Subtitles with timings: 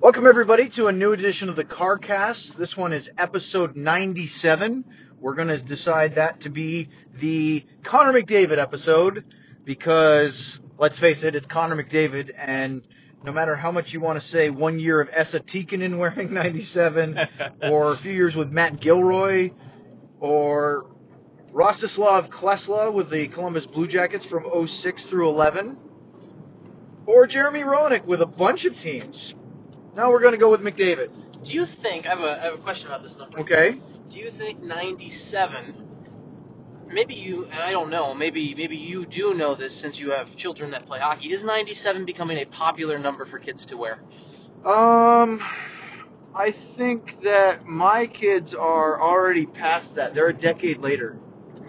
[0.00, 2.54] Welcome everybody to a new edition of the CarCast.
[2.54, 4.82] This one is episode 97.
[5.20, 6.88] We're going to decide that to be
[7.18, 9.26] the Connor McDavid episode
[9.62, 12.80] because let's face it, it's Connor McDavid and
[13.24, 17.18] no matter how much you want to say one year of Esa Tikkanen wearing 97
[17.64, 19.50] or a few years with Matt Gilroy
[20.18, 20.86] or
[21.52, 25.76] Rostislav Klesla with the Columbus Blue Jackets from 06 through 11
[27.04, 29.34] or Jeremy Roenick with a bunch of teams.
[30.00, 31.10] Now we're going to go with McDavid.
[31.44, 33.40] Do you think I have a, I have a question about this number?
[33.40, 33.78] Okay.
[34.08, 35.74] Do you think 97?
[36.86, 38.14] Maybe you and I don't know.
[38.14, 41.30] Maybe maybe you do know this since you have children that play hockey.
[41.30, 44.00] Is 97 becoming a popular number for kids to wear?
[44.64, 45.42] Um,
[46.34, 50.14] I think that my kids are already past that.
[50.14, 51.18] They're a decade later,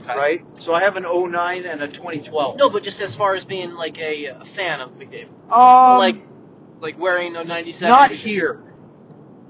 [0.04, 0.16] Okay.
[0.16, 0.46] right?
[0.62, 2.56] So I have an 09 and a 2012.
[2.58, 6.16] No, but just as far as being like a, a fan of McDavid, um, like
[6.82, 7.88] like wearing a 97.
[7.90, 8.62] not here.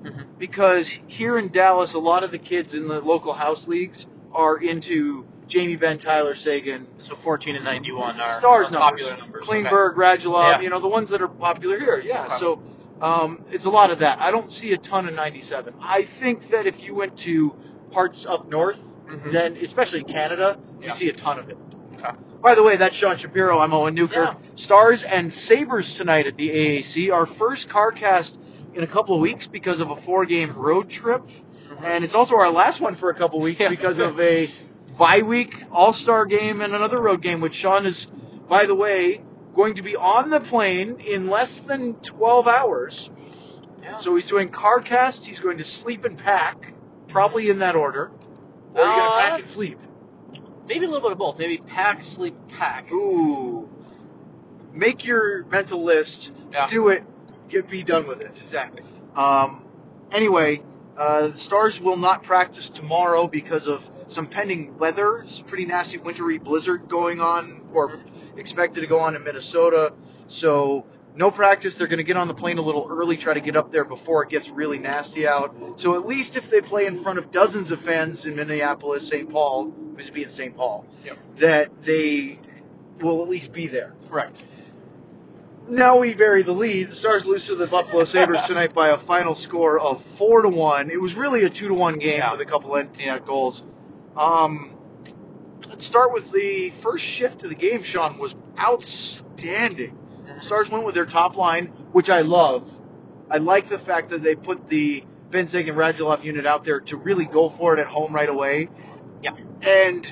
[0.03, 0.25] Mhm.
[0.37, 4.57] Because here in Dallas, a lot of the kids in the local house leagues are
[4.57, 9.43] into Jamie Benn, Tyler Seguin, So 14 and 91 are, stars are numbers, popular numbers.
[9.45, 10.61] Klingberg, Radulov, Yeah.
[10.61, 11.99] you know the ones that are popular here.
[12.03, 12.35] Yeah, Okay.
[12.37, 12.61] so
[13.01, 14.19] um, it's a lot of that.
[14.21, 15.73] I don't see a ton of 97.
[15.81, 17.55] I think that if you went to
[17.91, 19.15] parts up north, Okay.
[19.29, 19.31] Mhm.
[19.31, 20.93] then especially Canada, you Yeah.
[20.93, 21.57] see a ton of it.
[22.41, 23.59] By the way, that's Sean Shapiro.
[23.59, 24.29] I'm Owen Newkirk.
[24.33, 24.49] Yeah.
[24.55, 27.11] Stars and Sabres tonight at the AAC.
[27.13, 28.37] Our first car cast
[28.73, 31.21] in a couple of weeks because of a four-game road trip,
[31.69, 31.83] Mhm.
[31.83, 33.69] and it's also our last one for a couple of weeks Yeah.
[33.69, 34.49] because of a
[34.97, 38.05] bye week All-Star game and another road game, which Sean is,
[38.49, 39.21] by the way,
[39.53, 43.11] going to be on the plane in less than 12 hours.
[43.83, 43.97] Yeah.
[43.99, 45.25] So he's doing car casts.
[45.25, 46.73] He's going to sleep and pack,
[47.07, 48.09] probably in that order.
[48.73, 49.79] Or you're going to Uh, pack and sleep.
[50.67, 51.37] Maybe a little bit of both.
[51.37, 52.91] Maybe pack, sleep, pack.
[52.91, 53.69] Ooh.
[54.73, 56.31] Make your mental list.
[56.51, 56.67] Yeah.
[56.67, 57.03] Do it.
[57.49, 58.37] Get be done with it.
[58.41, 58.83] Exactly.
[59.15, 59.65] Um,
[60.11, 60.63] anyway,
[60.97, 65.23] uh, the Stars will not practice tomorrow because of some pending weather.
[65.23, 67.99] It's a pretty nasty wintry blizzard going on, or
[68.37, 69.93] expected to go on in Minnesota.
[70.27, 70.85] So
[71.15, 71.75] no practice.
[71.75, 73.83] They're going to get on the plane a little early, try to get up there
[73.85, 75.55] before it gets really nasty out.
[75.75, 79.29] So at least if they play in front of dozens of fans in Minneapolis, St.
[79.29, 80.55] Paul, who's be in St.
[80.55, 81.17] Paul, Yep.
[81.37, 82.39] that they
[82.99, 83.93] will at least be there.
[84.09, 84.45] Correct.
[85.67, 86.89] Now we bury the lead.
[86.89, 90.49] The Stars lose to the Buffalo Sabres tonight by a final score of four to
[90.49, 90.89] one.
[90.89, 92.31] It was really a two to one game Yeah.
[92.31, 93.63] with a couple empty net goals.
[94.17, 94.71] Um,
[95.69, 97.83] let's start with the first shift of the game.
[97.83, 99.97] Sean was outstanding.
[100.41, 102.69] Stars went with their top line, which I love.
[103.29, 106.97] I like the fact that they put the Benn Seguin Radulov unit out there to
[106.97, 108.69] really go for it at home right away.
[109.23, 109.31] Yeah.
[109.61, 110.11] And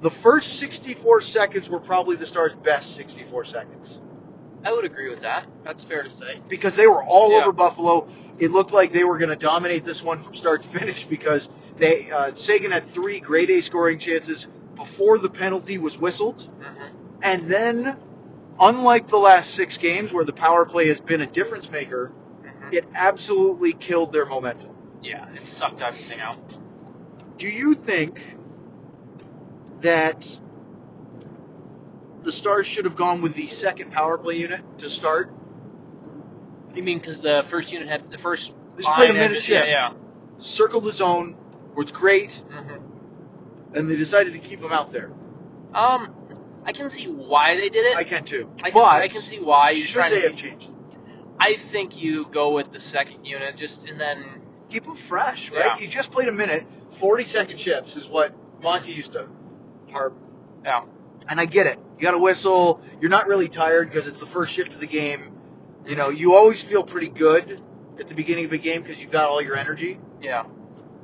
[0.00, 4.00] the first 64 seconds were probably the Stars' best 64 seconds
[4.62, 5.46] I would agree with that.
[5.64, 6.38] That's fair to say.
[6.48, 7.38] because they were all Yeah.
[7.38, 8.08] over Buffalo.
[8.38, 11.48] It looked like they were going to dominate this one from start to finish because
[11.78, 16.86] they uh, Seguin had three grade A scoring chances before the penalty was whistled, hmm
[17.22, 17.96] and then,
[18.60, 22.72] unlike the last six games where the power play has been a difference maker, hmm
[22.72, 24.70] it absolutely killed their momentum.
[25.02, 26.38] Yeah, it sucked everything out.
[27.36, 28.22] Do you think
[29.80, 30.40] that
[32.20, 35.32] the Stars should have gone with the second power play unit to start?
[36.74, 38.52] You mean because the first unit had the first?
[38.76, 39.66] They just played a minute shift.
[39.68, 39.92] Yeah,
[40.38, 41.36] Circled the zone,
[41.74, 42.62] was great, yeah.
[42.62, 42.76] hmm
[43.74, 45.10] and they decided to keep him out there.
[45.74, 46.14] Um,
[46.64, 47.96] I can see why they did it.
[47.96, 48.50] I can too.
[48.58, 50.28] I can, but I can see why you should try they to.
[50.28, 50.68] have changed?
[51.38, 54.24] I think you go with the second unit, just and then
[54.68, 55.64] Keep them fresh, right?
[55.64, 55.78] Yeah.
[55.78, 56.64] You just played a minute.
[56.92, 58.32] Forty second shifts is what
[58.62, 59.26] Monty used to
[59.90, 60.14] harp.
[60.64, 60.84] yeah,
[61.28, 61.78] And I get it.
[61.98, 62.80] You got to whistle.
[63.00, 65.32] You're not really tired because it's the first shift of the game.
[65.86, 67.60] You know, you always feel pretty good
[67.98, 69.98] at the beginning of a game because you've got all your energy.
[70.22, 70.44] yeah.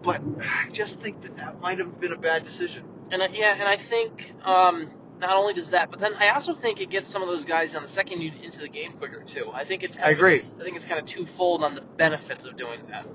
[0.03, 2.85] But I just think that that might have been a bad decision.
[3.11, 4.89] And I, yeah, and I think um,
[5.21, 7.75] not only does that, but then I also think it gets some of those guys
[7.75, 9.51] on the second unit into the game quicker too.
[9.53, 9.97] I think it's.
[9.97, 10.45] Kind I of- agree.
[10.61, 13.07] I think it's kind of twofold on the benefits of doing that.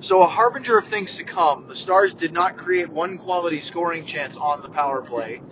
[0.00, 1.66] So a harbinger of things to come.
[1.68, 5.42] The Stars did not create one quality scoring chance on the power play,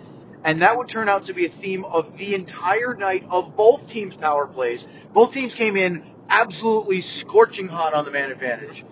[0.43, 3.85] and that would turn out to be a theme of the entire night of both
[3.87, 4.87] teams' power plays.
[5.13, 8.83] Both teams came in absolutely scorching hot on the man advantage,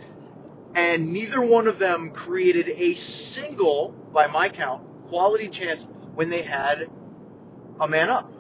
[0.76, 6.44] and neither one of them created a single, by my count, quality chance when they
[6.44, 6.88] had
[7.80, 8.32] a man up.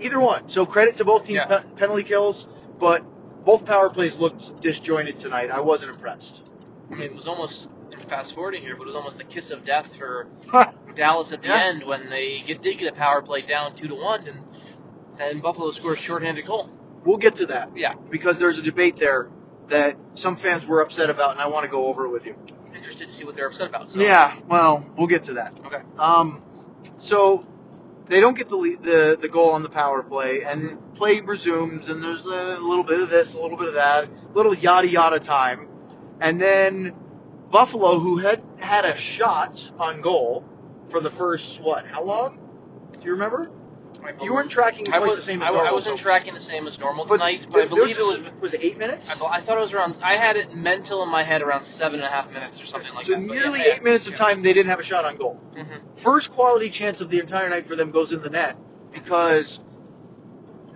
[0.00, 0.48] Either one.
[0.48, 1.58] So credit to both teams' Yeah.
[1.60, 2.48] pe- penalty kills,
[2.78, 3.04] but
[3.44, 5.50] both power plays looked disjointed tonight.
[5.50, 6.44] I wasn't impressed.
[6.90, 7.70] It was almost
[8.08, 10.26] fast forwarding here, but it was almost the kiss of death for
[10.94, 11.64] Dallas at the Yeah.
[11.64, 14.40] end when they get, did get a power play down two to one, and
[15.16, 16.68] then Buffalo scores a shorthanded goal.
[17.04, 19.28] We'll get to that Yeah, because there's a debate there
[19.68, 22.34] that some fans were upset about, and I want to go over it with you.
[22.74, 23.90] Interested to see what they're upset about.
[23.90, 24.00] So.
[24.00, 25.54] Yeah, well, we'll get to that.
[25.66, 25.80] Okay.
[25.98, 26.42] Um,
[26.98, 27.46] so
[28.12, 32.02] they don't get the the the goal on the power play, and play resumes, and
[32.02, 35.66] there's a little bit of this, a little bit of that, little yada yada time,
[36.20, 36.94] and then
[37.50, 40.44] Buffalo, who had had a shot on goal
[40.88, 41.86] for the first what?
[41.86, 42.38] How long?
[42.92, 43.50] Do you remember?
[44.22, 45.68] You weren't tracking I quite was the same as I, normal.
[45.68, 48.18] I wasn't so- tracking the same as normal but tonight, but I believe it was.
[48.20, 49.08] was was it eight minutes?
[49.08, 49.98] I, I thought it was around.
[50.02, 52.92] I had it mental in my head around seven and a half minutes or something
[52.94, 53.20] like so that.
[53.20, 53.74] So nearly yeah.
[53.76, 55.34] eight minutes of time they didn't have a shot on goal.
[55.54, 58.56] hmm First quality chance of the entire night for them goes in the net
[58.92, 59.60] because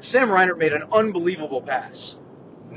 [0.00, 2.16] Sam Reinhart made an unbelievable pass.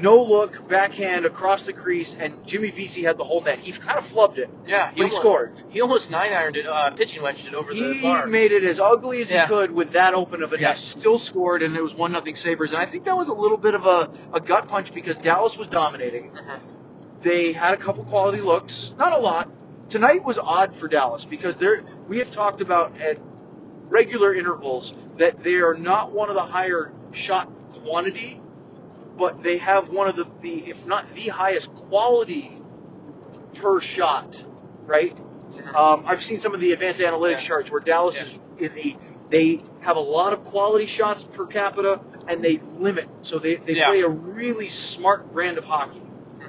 [0.01, 3.60] No look, backhand across the crease, and Jimmy Vesey had the whole net.
[3.60, 5.63] He kind of flubbed it, Yeah, but he almost, scored.
[5.69, 8.25] He almost nine ironed it, uh, pitching wedged it over the bar.
[8.25, 9.42] He made it as ugly as Yeah.
[9.42, 10.78] he could with that open of a net.
[10.78, 12.72] Still scored, and it was one nothing Sabres.
[12.72, 15.57] And I think that was a little bit of a, a gut punch because Dallas
[15.57, 16.31] was dominating.
[16.31, 16.60] Mhm.
[17.22, 19.50] They had a couple quality looks, not a lot.
[19.90, 23.18] Tonight was odd for Dallas because they're, we have talked about at
[23.90, 27.50] regular intervals that they are not one of the higher shot
[27.84, 28.40] quantity,
[29.19, 32.62] but they have one of the, the if not the highest quality
[33.56, 34.44] per shot,
[34.86, 35.16] right?
[35.16, 35.75] Mhm.
[35.75, 37.48] Um, I've seen some of the advanced analytics Yeah.
[37.50, 38.24] charts where Dallas Yeah.
[38.24, 38.98] is in the
[39.30, 43.07] they have a lot of quality shots per capita and they limit.
[43.21, 43.89] So they, they Yeah.
[43.89, 46.01] play a really smart brand of hockey.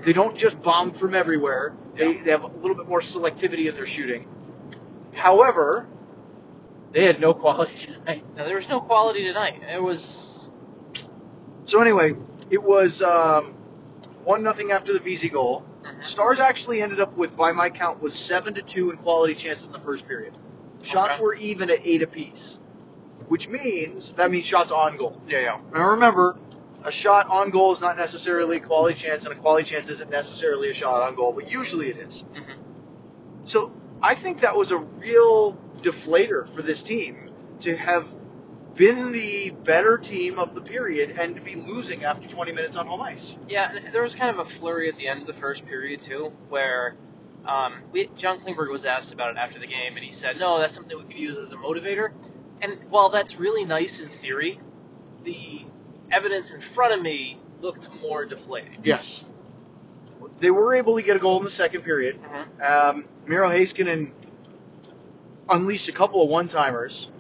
[0.07, 1.75] They don't just bomb from everywhere.
[1.95, 4.27] They, they have a little bit more selectivity in their shooting.
[5.13, 5.87] However,
[6.93, 8.25] they had no quality tonight.
[8.35, 9.61] No, there was no quality tonight.
[9.71, 10.49] It was.
[11.67, 12.15] So anyway,
[12.51, 13.55] it was um,
[14.25, 15.65] one nothing after the Vesey goal.
[15.83, 16.05] Mhm.
[16.05, 19.67] Stars actually ended up with, by my count, was seven to two in quality chances
[19.67, 20.35] in the first period.
[20.83, 21.23] Shots Okay.
[21.23, 22.59] were even at eight apiece,
[23.29, 25.21] which means that means shots on goal.
[25.29, 25.61] Yeah, yeah.
[25.73, 26.37] Now remember,
[26.85, 30.11] a shot on goal is not necessarily a quality chance, and a quality chance isn't
[30.11, 32.25] necessarily a shot on goal, but usually it is.
[32.35, 32.57] Mhm.
[33.45, 37.31] So I think that was a real deflator for this team
[37.61, 38.09] to have
[38.81, 42.87] been the better team of the period and to be losing after 20 minutes on
[42.87, 43.37] home ice.
[43.47, 46.01] Yeah, and there was kind of a flurry at the end of the first period
[46.01, 46.97] too, where
[47.45, 50.59] um, we, John Klingberg was asked about it after the game, and he said, "No,
[50.59, 52.11] that's something we could use as a motivator."
[52.63, 54.59] And while that's really nice in theory,
[55.25, 55.67] the
[56.11, 58.79] evidence in front of me looked more deflating.
[58.83, 59.27] Yes.
[60.39, 62.19] They were able to get a goal in the second period.
[62.23, 62.71] Mhm.
[62.71, 64.13] Um, Miro Heiskanen
[65.51, 67.11] unleashed a couple of one-timers.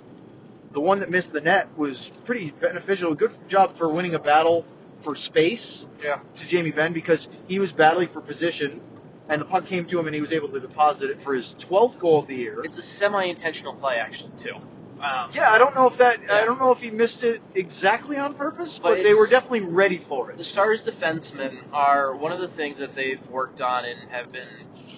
[0.73, 3.15] The one that missed the net was pretty beneficial.
[3.15, 4.65] Good job for winning a battle
[5.01, 6.21] for space Yeah.
[6.37, 8.81] to Jamie Benn because he was battling for position,
[9.29, 11.57] and the puck came to him, and he was able to deposit it for his
[11.59, 12.63] 12th goal of the year.
[12.65, 14.55] It's a semi-intentional play actually too.
[15.03, 16.19] Um, Yeah, I don't know if that.
[16.31, 19.61] I don't know if he missed it exactly on purpose, But but, they were definitely
[19.61, 20.37] ready for it.
[20.37, 20.45] The.
[20.45, 24.49] Stars defensemen are one of the things that they've worked on and have been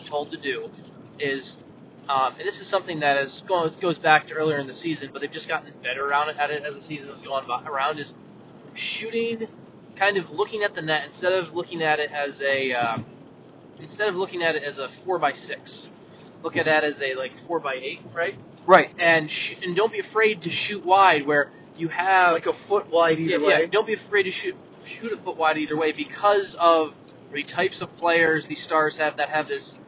[0.05, 0.69] told to do
[1.21, 1.57] is,
[2.13, 5.11] um, and this is something that is goes, goes back to earlier in the season,
[5.13, 7.63] but they've just gotten better around it, at it as the season has gone by,
[7.65, 7.99] around.
[7.99, 8.13] Is
[8.75, 9.49] shooting,
[9.97, 13.07] kind of looking at the net instead of looking at it as a um,
[13.81, 15.91] instead of looking at it as a four by six,
[16.43, 18.35] look at that as a like four by eight, right?
[18.65, 22.53] Right, And sh- and don't be afraid to shoot wide where you have like a
[22.53, 23.67] foot wide yeah, either yeah, way.
[23.67, 24.55] don't be afraid to shoot
[24.87, 26.93] shoot a foot wide either way because of
[27.33, 29.79] the types of players these stars have that have this.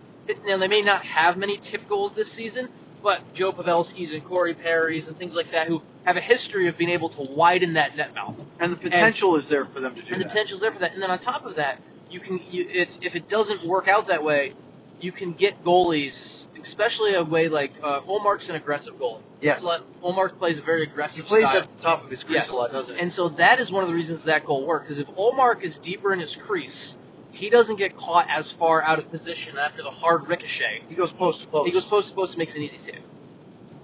[0.46, 2.68] Now they may not have many tip goals this season,
[3.02, 6.76] but Joe Pavelski's and Corey Perry's and things like that who have a history of
[6.76, 10.00] being able to widen that net mouth, And the potential is there for them to
[10.02, 10.12] do that.
[10.14, 10.92] and the potential is there for that.
[10.94, 14.06] And then on top of that, you can you, it's, if it doesn't work out
[14.08, 14.52] that way,
[15.00, 19.20] you can get goalies, especially a way like uh, Ullmark's an aggressive goalie.
[19.40, 19.62] Yes.
[20.02, 21.24] Ullmark plays a very aggressive.
[21.24, 21.62] He plays style.
[21.62, 22.50] at the top of his crease Yes.
[22.50, 23.00] a lot, doesn't he?
[23.00, 24.86] And so that is one of the reasons that goal worked.
[24.86, 26.96] Because if Ullmark is deeper in his crease,
[27.34, 30.82] he doesn't get caught as far out of position after the hard ricochet.
[30.88, 31.66] he goes post to post.
[31.66, 33.00] He goes post to post and makes an easy save,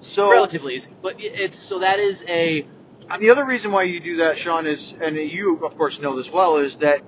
[0.01, 0.91] so relatively easy.
[1.03, 2.65] But it's so that is a
[3.11, 6.15] And the other reason why you do that, Sean, is, and you of course know
[6.17, 7.03] this well, is that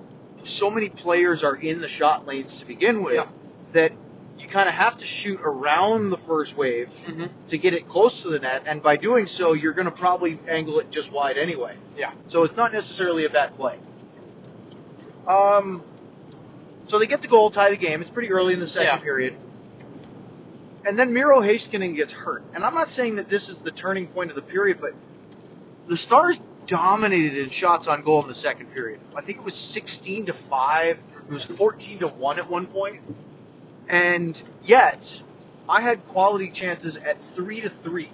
[0.44, 3.26] so many players are in the shot lanes to begin with Yeah.
[3.72, 3.92] that
[4.38, 7.28] you kind of have to shoot around the first wave Mhm.
[7.46, 10.40] to get it close to the net, and by doing so, you're going to probably
[10.48, 11.76] angle it just wide anyway.
[11.96, 12.10] Yeah.
[12.26, 13.78] So it's not necessarily a bad play.
[15.28, 15.84] Um,
[16.92, 18.02] so they get the goal, tie the game.
[18.02, 19.02] It's pretty early in the second Yeah.
[19.02, 19.34] period.
[20.84, 22.42] And then Miro Heiskanen gets hurt.
[22.52, 24.92] And I'm not saying that this is the turning point of the period, but
[25.88, 29.00] the Stars dominated in shots on goal in the second period.
[29.16, 30.98] I think it was 16 to 5.
[31.28, 33.00] It was 14 to 1 at one point.
[33.88, 35.22] And yet,
[35.70, 38.10] I had quality chances at 3 to 3.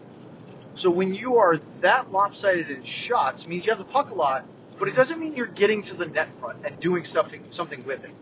[0.76, 4.44] So when you are that lopsided in shots, means you have the puck a lot,
[4.78, 8.04] but it doesn't mean you're getting to the net front and doing stuff, something with
[8.04, 8.12] it.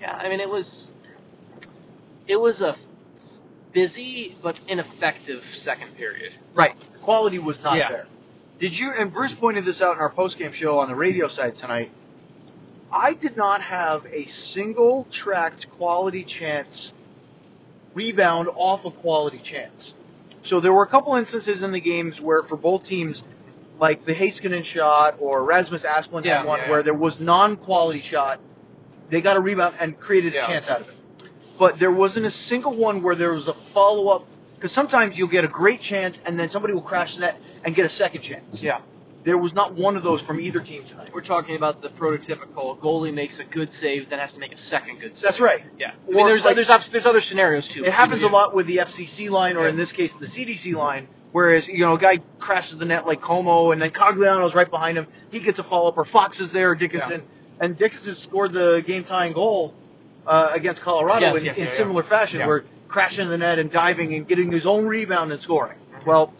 [0.00, 0.92] Yeah, I mean it was
[2.26, 2.76] it was a
[3.72, 6.32] busy but ineffective second period.
[6.54, 6.74] Right.
[6.92, 7.88] The quality was not Yeah.
[7.90, 8.06] there.
[8.58, 8.90] Did you?
[8.92, 11.90] And Bruce pointed this out in our postgame show on the radio side tonight.
[12.90, 16.92] I did not have a single tracked quality chance
[17.94, 19.94] rebound off a quality chance.
[20.42, 23.22] So there were a couple instances in the games where for both teams,
[23.78, 26.70] like the Heiskanen shot or Rasmus Asplund Yeah, had one yeah, yeah.
[26.70, 28.40] where there was non-quality shot,
[29.10, 30.44] they got a rebound and created Yeah.
[30.44, 30.94] a chance out of it.
[31.58, 34.26] But there wasn't a single one where there was a follow-up.
[34.56, 37.76] Because sometimes you'll get a great chance and then somebody will crash the net and
[37.76, 38.60] get a second chance.
[38.60, 38.80] Yeah.
[39.22, 41.10] There was not one of those from either team tonight.
[41.14, 44.56] We're talking about the prototypical goalie makes a good save, then has to make a
[44.56, 45.28] second good save.
[45.28, 45.62] That's right.
[45.78, 45.92] Yeah.
[46.08, 47.84] I mean, there's like- there's obs- there's other scenarios too.
[47.84, 51.06] It happens a lot with the FCC line, or in this case, the CDC line.
[51.30, 54.96] Whereas you know, a guy crashes the net like Comeau, and then Cogliano's right behind
[54.98, 55.06] him.
[55.30, 57.22] He gets a follow up, or Faksa is there, or Dickinson,
[57.60, 59.74] and Dickinson scored the game tying goal
[60.26, 61.76] uh, against Colorado Yes, in, yes, in yeah, yeah.
[61.76, 62.46] similar fashion, Yeah.
[62.46, 65.78] where crashing the net and diving and getting his own rebound and scoring.
[66.06, 66.32] Well,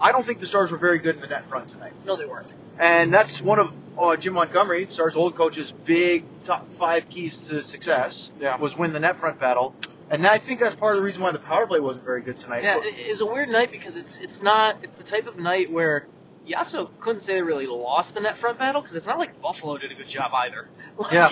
[0.00, 1.92] I don't think the Stars were very good in the net front tonight.
[2.06, 2.52] No, they weren't.
[2.78, 7.62] And that's one of uh, Jim Montgomery, Stars old coach's big top five keys to
[7.62, 8.56] success Yeah.
[8.56, 9.74] was win the net front battle.
[10.10, 12.38] And I think that's part of the reason why the power play wasn't very good
[12.38, 12.62] tonight.
[12.62, 15.36] Yeah, But- it- it's a weird night because it's it's not it's the type of
[15.38, 16.06] night where
[16.48, 19.40] you also couldn't say they really lost the net front battle because it's not like
[19.40, 20.68] Buffalo did a good job either.
[20.98, 21.30] Like, Yeah.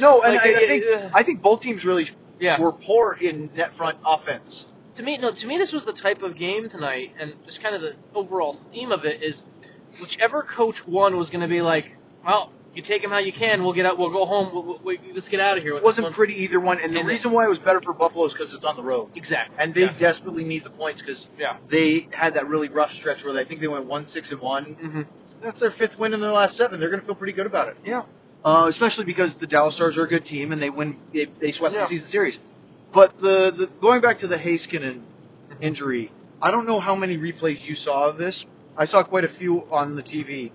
[0.00, 2.08] no, and like, I, I think it- I think both teams really
[2.40, 2.58] yeah.
[2.58, 4.66] were poor in net front offense.
[4.96, 7.74] to me, no, to me, this was the type of game tonight, and just kind
[7.74, 9.44] of the overall theme of it is,
[10.00, 13.62] whichever coach won was going to be like, well, you take him how you can.
[13.62, 13.98] We'll get out.
[13.98, 14.50] We'll go home.
[14.52, 15.76] We'll, we'll, let's get out of here.
[15.76, 16.12] It wasn't one.
[16.14, 18.52] pretty either one, and the And reason why it was better for Buffalo is because
[18.54, 19.54] it's on the road, exactly.
[19.58, 19.98] and they Yes.
[19.98, 21.56] desperately need the points because Yeah.
[21.68, 24.40] they had that really rough stretch where they, I think they went one six and
[24.40, 24.64] one.
[24.64, 25.02] hmm
[25.42, 26.80] That's their fifth win in their last seven.
[26.80, 27.76] They're going to feel pretty good about it.
[27.84, 28.02] Yeah.
[28.44, 30.96] uh, especially because the Dallas Stars are a good team and they win.
[31.12, 31.82] They, they swept Yeah.
[31.82, 32.38] the season series.
[32.92, 35.00] But the, the going back to the Heiskanen
[35.60, 36.10] injury,
[36.40, 38.46] I don't know how many replays you saw of this.
[38.76, 40.50] I saw quite a few on the TV,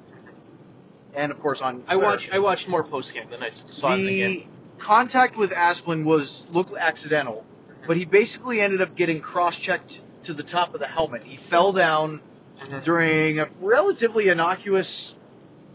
[1.17, 1.83] and of course on.
[1.87, 2.31] I watched.
[2.31, 4.49] I watched more post game than I saw it in the game.
[4.77, 7.43] the contact with Asplund was looked accidental,
[7.87, 11.23] but he basically ended up getting cross-checked to the top of the helmet.
[11.23, 12.21] He fell down
[12.59, 12.83] Mhm.
[12.83, 15.15] during a relatively innocuous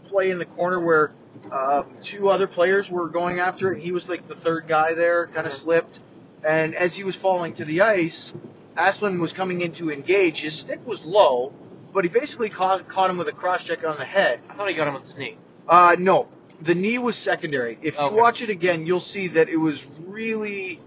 [0.09, 1.11] play in the corner where
[1.51, 3.81] um, two other players were going after it.
[3.81, 5.57] He was like the third guy there, kind of Mhm.
[5.57, 5.99] slipped.
[6.43, 8.33] And as he was falling to the ice,
[8.77, 10.41] Asplund was coming in to engage.
[10.41, 11.53] His stick was low,
[11.93, 14.39] but he basically caught, caught him with a cross check on the head.
[14.49, 15.37] I thought he got him with his knee.
[15.67, 16.27] Uh, no,
[16.61, 17.77] the knee was secondary.
[17.81, 20.79] If you watch it again, you'll see that it was really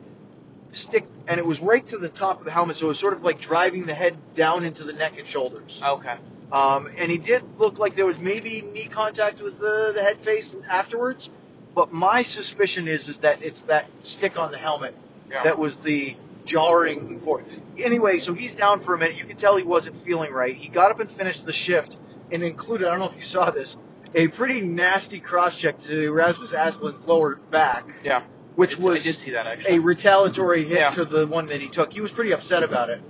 [0.72, 3.14] stick, and it was right to the top of the helmet, so it was sort
[3.14, 5.80] of like driving the head down into the neck and shoulders.
[5.82, 6.16] Okay.
[6.52, 10.18] Um, and he did look like there was maybe knee contact with the, the head
[10.20, 11.28] face afterwards.
[11.74, 14.94] But my suspicion is is that it's that stick on the helmet
[15.30, 15.42] Yeah.
[15.44, 17.44] that was the jarring for.
[17.78, 19.18] Anyway, so he's down for a minute.
[19.18, 20.56] You could tell he wasn't feeling right.
[20.56, 21.98] He got up and finished the shift
[22.32, 22.86] and included.
[22.86, 23.76] I don't know if you saw this.
[24.14, 28.22] A pretty nasty cross check to Rasmus Asplund's lower back, yeah.
[28.54, 30.90] which I did- was I did see that a retaliatory hit Yeah.
[30.90, 31.92] to the one that he took.
[31.92, 33.02] He was pretty upset about it.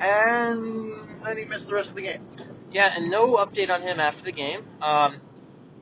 [0.00, 0.92] And
[1.24, 2.26] then he missed the rest of the game.
[2.72, 4.64] Yeah, and no update on him after the game.
[4.82, 5.16] Um,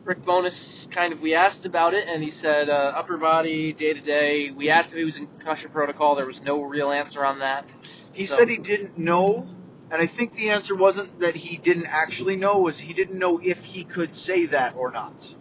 [0.04, 3.92] Rick Bowness kind of we asked about it, and he said uh, upper body, day
[3.92, 4.50] to day.
[4.50, 6.16] We asked if he was in concussion protocol.
[6.16, 7.68] There was no real answer on that.
[8.12, 9.46] He So- said he didn't know,
[9.90, 13.38] and I think the answer wasn't that he didn't actually know, was he didn't know
[13.42, 15.34] if he could say that or not.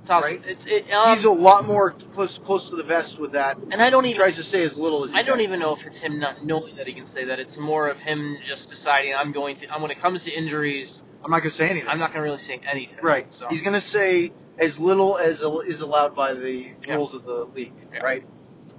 [0.00, 0.42] It's also, Right.
[0.46, 3.58] it's it, um, He's a lot more close close to the vest with that.
[3.70, 5.60] and I don't He even tries to say as little as he I don't even
[5.60, 7.38] know if it's him not knowing that he can say that.
[7.38, 9.68] It's more of him just deciding I'm going to.
[9.72, 11.88] I'm when it comes to injuries, I'm not going to say anything.
[11.88, 13.04] I'm not going to really say anything.
[13.04, 13.26] Right.
[13.34, 16.94] So He's going to say as little as is allowed by the Yeah.
[16.94, 17.72] rules of the league.
[17.92, 18.00] Yeah.
[18.00, 18.24] Right.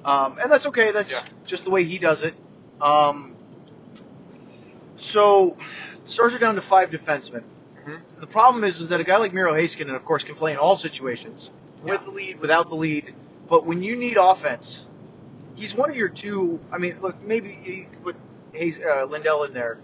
[0.05, 0.91] Um, and that's okay.
[0.91, 1.21] That's Yeah.
[1.45, 2.33] just the way he does it.
[2.81, 3.35] Um,
[4.95, 5.57] so,
[6.05, 7.43] Stars are down to five defensemen.
[8.19, 10.57] The problem is, is that a guy like Miro Heiskanen, of course, can play in
[10.57, 11.49] all situations,
[11.83, 12.05] with Yeah.
[12.05, 13.13] the lead, without the lead.
[13.47, 14.85] But when you need offense,
[15.55, 16.59] he's one of your two.
[16.71, 18.15] I mean, look, maybe you could put
[18.53, 19.77] Hayes, uh, Lindell in there,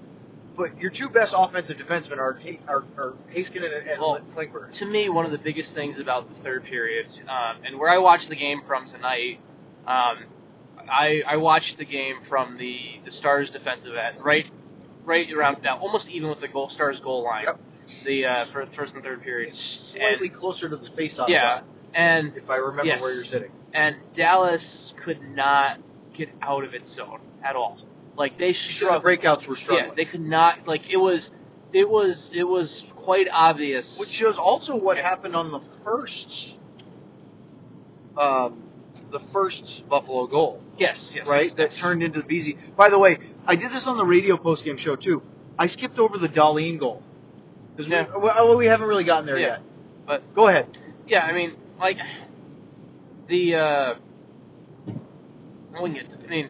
[0.56, 2.38] but your two best offensive defensemen are
[2.68, 4.72] are, are Heiskanen and, and Well, Klingberg.
[4.74, 7.98] to me, one of the biggest things about the third period, um, and where I
[8.00, 9.40] watched the game from tonight,
[9.88, 10.26] um,
[10.90, 14.46] I, I watched the game from the, the Stars defensive end, right,
[15.04, 17.46] right around now, almost even with the goal Stars goal line.
[17.46, 17.60] Yep.
[18.04, 19.50] The uh, for first and third period.
[19.50, 23.02] It's slightly closer to the face-off Yeah, line, and if I remember Yes.
[23.02, 23.52] where you're sitting.
[23.74, 25.80] and Dallas could not
[26.14, 27.78] get out of its zone at all.
[28.18, 29.04] Like they The struggled.
[29.04, 29.90] breakouts were struggling.
[29.90, 30.68] Yeah, they could not.
[30.68, 31.32] Like it was,
[31.74, 34.00] it was, it was quite obvious.
[34.00, 35.04] Which shows also what Yeah.
[35.10, 36.58] happened on the first
[38.18, 38.64] um,
[39.12, 41.28] the first Buffalo goal, Yes, yes.
[41.28, 41.56] right?
[41.58, 42.58] That turned into the Vesey.
[42.78, 45.22] By the way, I did this on the radio postgame show too.
[45.60, 47.04] I skipped over the Dahlin goal
[47.76, 48.06] because Yeah.
[48.16, 49.48] we, well, we haven't really gotten there Yeah.
[49.48, 49.62] yet.
[50.06, 50.68] But- go ahead.
[51.08, 51.98] Yeah, I mean, like
[53.28, 53.94] the uh,
[55.82, 56.06] we get.
[56.24, 56.50] I mean,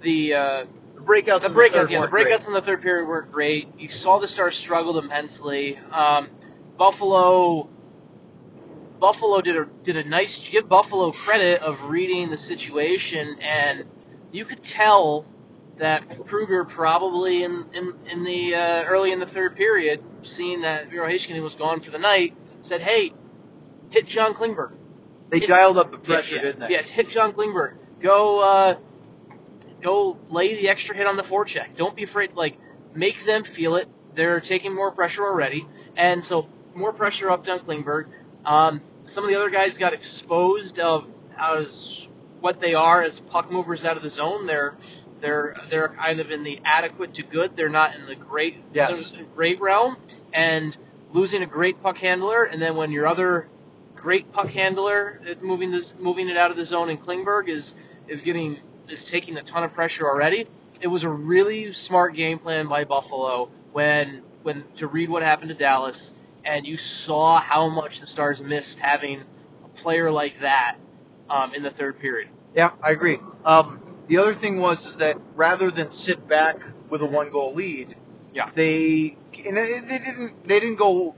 [0.00, 1.40] the uh, The breakouts.
[1.42, 1.72] the breakouts.
[1.72, 2.26] third yeah, the weren't great.
[2.28, 3.68] breakouts in the third period were great.
[3.78, 5.78] You saw the Stars struggled immensely.
[5.92, 6.28] Um,
[6.78, 7.68] Buffalo.
[8.98, 13.84] Buffalo did a did a nice give Buffalo credit of reading the situation, and
[14.32, 15.24] you could tell
[15.80, 20.90] that Krueger probably in in, in the uh, early in the third period, seeing that
[20.90, 23.12] Miro Heiskanen was gone for the night, said, "Hey,
[23.90, 24.72] hit John Klingberg."
[25.30, 26.70] They It- dialed up the pressure, yeah, didn't they?
[26.72, 27.74] Yeah, hit John Klingberg.
[28.00, 28.76] Go, uh,
[29.80, 31.76] go lay the extra hit on the forecheck.
[31.76, 32.34] Don't be afraid.
[32.34, 32.58] Like,
[32.94, 33.88] make them feel it.
[34.14, 38.06] They're taking more pressure already, and so more pressure up on Klingberg.
[38.44, 41.06] Um, some of the other guys got exposed of
[41.38, 42.08] as
[42.40, 44.46] what they are as puck movers out of the zone.
[44.46, 44.74] They're
[45.20, 47.56] they're they're kind of in the adequate to good.
[47.56, 49.14] They're not in the great Yes.
[49.34, 49.96] great realm.
[50.32, 50.76] And
[51.12, 53.48] losing a great puck handler, and then when your other
[53.96, 57.74] great puck handler uh, moving this moving it out of the zone in Klingberg is
[58.08, 58.58] is getting
[58.88, 60.46] is taking a ton of pressure already.
[60.80, 65.50] It was a really smart game plan by Buffalo when when to read what happened
[65.50, 66.12] to Dallas
[66.44, 69.22] and you saw how much the Stars missed having
[69.64, 70.76] a player like that
[71.28, 72.28] um, in the third period.
[72.54, 73.18] Yeah, I agree.
[73.44, 76.56] Um, the other thing was is that rather than sit back
[76.90, 77.14] with a mm-hmm.
[77.14, 77.94] one goal lead,
[78.34, 78.50] Yeah.
[78.52, 81.14] they and they didn't they didn't go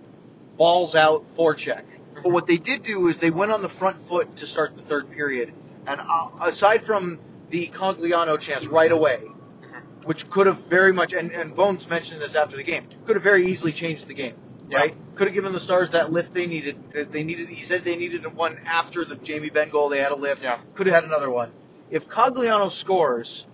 [0.59, 1.85] balls out forecheck.
[2.13, 2.33] But mm-hmm.
[2.35, 5.11] what they did do is they went on the front foot to start the third
[5.11, 5.55] period,
[5.87, 7.19] and uh, aside from
[7.49, 10.07] the Cogliano chance right away, mm-hmm.
[10.07, 13.23] which could have very much and, and Bones mentioned this after the game, could have
[13.23, 14.35] very easily changed the game.
[14.69, 14.77] Yeah.
[14.77, 14.97] Right?
[15.15, 16.93] Could have given the Stars that lift they needed.
[16.93, 17.49] That They needed.
[17.49, 19.89] He said they needed one after the Jamie Benn goal.
[19.89, 20.43] They had a lift.
[20.43, 20.61] Yeah.
[20.75, 21.53] Could have had another one.
[21.93, 23.47] If Cogliano scores,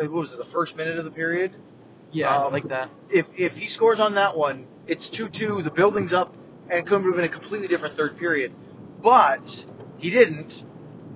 [0.00, 0.38] uh, what was it?
[0.38, 1.56] The first minute of the period.
[2.12, 2.88] Yeah, Um, like that.
[3.10, 5.60] If if he scores on that one, it's two two.
[5.62, 6.32] The building's up,
[6.68, 8.52] and it could have been a completely different third period.
[9.02, 9.64] But
[9.98, 10.64] he didn't,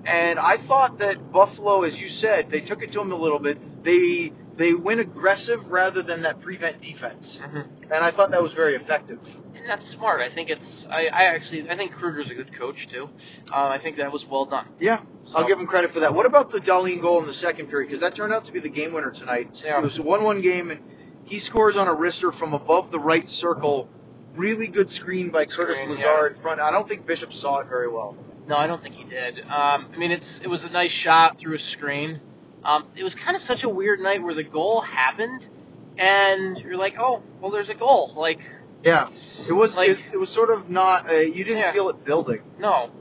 [0.05, 3.39] and I thought that Buffalo, as you said, they took it to him a little
[3.39, 3.57] bit.
[3.83, 8.53] They they went aggressive rather than that prevent defense, hmm and I thought that was
[8.53, 9.19] very effective.
[9.65, 10.21] And that's smart.
[10.21, 10.85] I think it's.
[10.91, 11.67] I, I actually.
[11.67, 13.09] I think Krueger's a good coach too.
[13.51, 14.67] Uh, I think that was well done.
[14.79, 16.13] Yeah, So- I'll give him credit for that.
[16.13, 17.87] What about the Dahlin goal in the second period?
[17.87, 19.63] Because that turned out to be the game winner tonight.
[19.65, 19.79] Yeah.
[19.79, 20.81] It was a one-one game, and
[21.23, 23.89] he scores on a wrister from above the right circle.
[24.35, 26.59] Really good screen by Curtis Screen, Lazar in front.
[26.61, 28.15] I don't think Bishop saw it very well.
[28.47, 29.39] No, I don't think he did.
[29.39, 32.19] Um, I mean, it's it was a nice shot through a screen.
[32.63, 35.49] Um, it was kind of such a weird night where the goal happened,
[35.97, 38.13] and you're like, oh, well, there's a goal.
[38.15, 38.41] Like,
[38.83, 39.09] Yeah,
[39.47, 39.75] it was.
[39.77, 41.09] Like- it, it was sort of not.
[41.09, 41.71] Uh, you didn't Yeah.
[41.71, 42.41] feel it building.
[42.59, 42.91] no.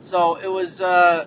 [0.00, 0.80] So it was.
[0.80, 1.26] Uh,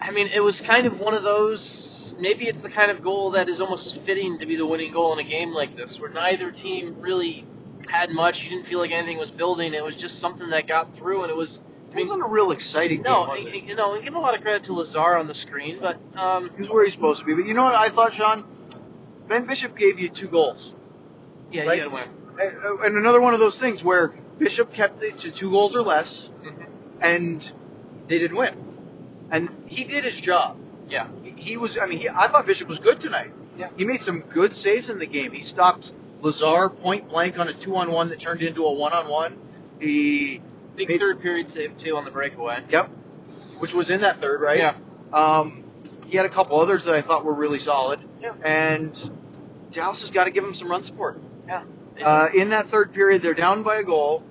[0.00, 2.14] I mean, it was kind of one of those.
[2.18, 5.12] Maybe it's the kind of goal that is almost fitting to be the winning goal
[5.12, 7.44] in a game like this, where neither team really
[7.88, 8.44] had much.
[8.44, 9.74] You didn't feel like anything was building.
[9.74, 11.62] It was just something that got through, and it was.
[11.94, 13.64] I It wasn't a real exciting no, game, it?
[13.64, 16.60] you know, give a lot of credit to Lazar on the screen, but um, He
[16.60, 17.34] was where he's supposed to be.
[17.34, 18.44] But you know what I thought, Sean?
[19.28, 20.74] Ben Bishop gave you two goals.
[21.52, 21.78] Yeah, Right.
[21.78, 22.08] you gotta win.
[22.84, 26.30] And another one of those things where Bishop kept it to two goals or less,
[27.00, 27.52] and
[28.08, 28.54] they didn't win.
[29.30, 30.56] And he did his job.
[30.88, 31.08] Yeah.
[31.22, 31.78] He, he was.
[31.78, 33.32] I mean, he, I thought Bishop was good tonight.
[33.58, 33.68] Yeah.
[33.76, 35.32] He made some good saves in the game.
[35.32, 38.92] He stopped Lazar point blank on a two on one that turned into a one
[38.92, 39.36] on one.
[39.80, 40.40] He,
[40.76, 42.62] Big Made- third period save too on the breakaway.
[42.70, 42.86] yep,
[43.58, 44.58] which was in that third, right?
[44.58, 44.74] Yeah.
[45.12, 45.64] Um,
[46.06, 48.00] he had a couple others that I thought were really solid.
[48.20, 48.32] Yeah.
[48.44, 48.98] And
[49.70, 51.20] Dallas has got to give him some run support.
[51.52, 52.06] Yeah.
[52.06, 54.24] Uh, in that third period, they're down by a goal.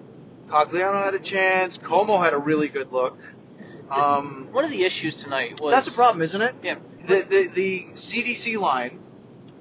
[0.48, 1.78] Cogliano had a chance.
[1.78, 3.20] Comeau had a really good look.
[3.90, 6.56] Um, One of the issues tonight was that's a problem, isn't it?
[6.64, 6.76] Yeah.
[7.06, 9.00] The, the the CDC line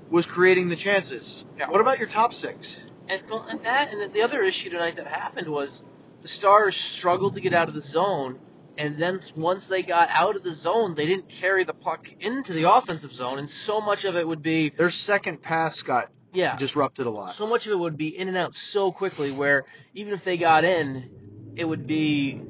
[0.08, 1.44] was creating the chances.
[1.58, 1.68] Yeah.
[1.68, 2.78] What about your top six?
[3.08, 5.82] And, well, and that and the other issue tonight that happened was
[6.22, 8.38] the Stars struggled to get out of the zone,
[8.78, 12.52] and then once they got out of the zone, they didn't carry the puck into
[12.52, 16.56] the offensive zone, and so much of it would be Their second pass got yeah.
[16.56, 17.34] disrupted a lot.
[17.36, 19.64] So much of it would be in and out so quickly, where
[19.94, 21.10] even if they got in,
[21.56, 22.40] it would be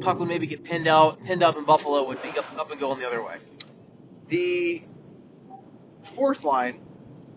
[0.00, 2.80] puck would maybe get pinned out, pinned up, and Buffalo would be up, up and
[2.80, 3.38] going the other way.
[4.28, 4.82] The
[6.02, 6.80] fourth line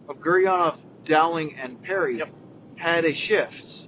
[0.08, 2.30] of Gurianov, Dowling, and Perry Yep.
[2.76, 3.88] had a shift.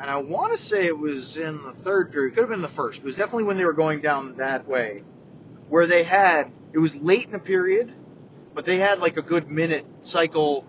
[0.00, 2.32] And I want to say it was in the third period.
[2.32, 2.98] It Could have been the first.
[2.98, 5.02] It was definitely when they were going down that way.
[5.68, 7.92] Where they had, it was late in the period,
[8.54, 10.66] but they had like a good minute cycle,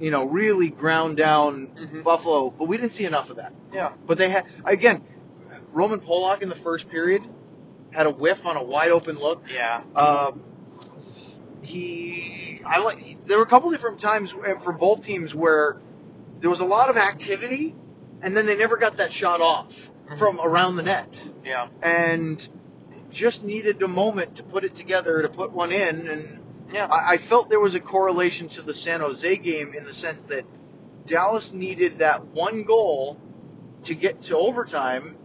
[0.00, 2.02] you know, really ground down Mhm.
[2.04, 2.50] Buffalo.
[2.50, 3.52] But we didn't see enough of that.
[3.72, 3.92] Yeah.
[4.06, 5.02] But they had, again,
[5.72, 7.22] Roman Polak in the first period
[7.90, 9.42] had a whiff on a wide open look.
[9.52, 9.82] Yeah.
[9.96, 10.42] Um,
[11.62, 13.24] he, I like.
[13.26, 15.76] There were a couple different times from both teams where
[16.40, 17.74] there was a lot of activity,
[18.22, 20.18] and then they never got that shot off Mhm.
[20.18, 21.68] from around the net, Yeah.
[21.82, 22.46] and
[23.10, 26.08] just needed a moment to put it together to put one in.
[26.08, 26.40] And
[26.72, 26.86] Yeah.
[26.86, 30.24] I, I felt there was a correlation to the San Jose game in the sense
[30.24, 30.44] that
[31.06, 33.18] Dallas needed that one goal
[33.84, 35.16] to get to overtime,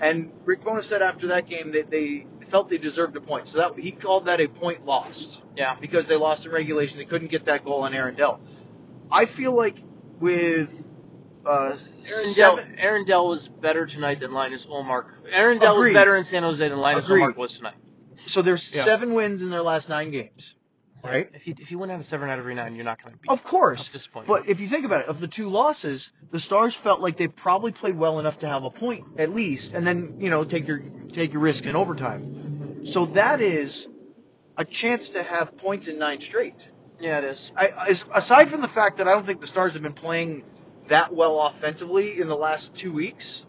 [0.00, 3.46] and Rick Bowness said after that game that they felt they deserved a point.
[3.46, 5.76] So that he called that a point lost Yeah.
[5.80, 6.98] because they lost in regulation.
[6.98, 8.40] They couldn't get that goal on Aaron Dell.
[9.12, 9.76] I feel like
[10.18, 10.74] with
[11.46, 15.06] uh, seven- Dell, was better tonight than Linus Ullmark.
[15.30, 15.90] Aaron Dell Agreed.
[15.90, 17.22] was better in San Jose than Linus Agreed.
[17.22, 17.74] Ullmark was tonight.
[18.26, 18.84] so there's Yeah.
[18.84, 20.56] seven wins in their last nine games,
[21.04, 21.30] right?
[21.34, 23.14] If you if you win out of seven out of every nine, you're not going
[23.14, 23.30] to beat.
[23.30, 23.78] Of course.
[23.80, 24.28] That's disappointing.
[24.28, 27.28] But if you think about it, of the two losses, the Stars felt like they
[27.28, 30.66] probably played well enough to have a point at least, and then you know take
[30.68, 30.82] your
[31.12, 32.84] take your risk in overtime.
[32.84, 33.86] So that is
[34.56, 36.56] a chance to have points in nine straight.
[36.98, 37.52] yeah, it is.
[37.56, 40.44] I, as, aside from the fact that I don't think the Stars have been playing
[40.88, 43.44] that well offensively in the last two weeks,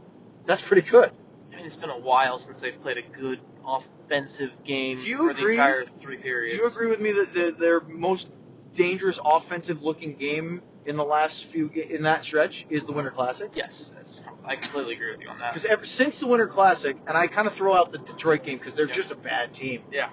[0.45, 1.11] that's pretty good.
[1.51, 5.17] I mean, it's been a while since they've played a good offensive game Do you
[5.17, 5.43] for agree?
[5.43, 6.55] the entire three periods.
[6.57, 8.29] Do you agree with me that the, their most
[8.73, 13.51] dangerous offensive looking game in the last few in that stretch is the Winter Classic?
[13.53, 15.53] Yes, that's, I completely agree with you on that.
[15.53, 18.57] Because ever since the Winter Classic, and I kind of throw out the Detroit game
[18.57, 18.93] because they're Yeah.
[18.93, 19.83] just a bad team.
[19.91, 20.09] Yeah.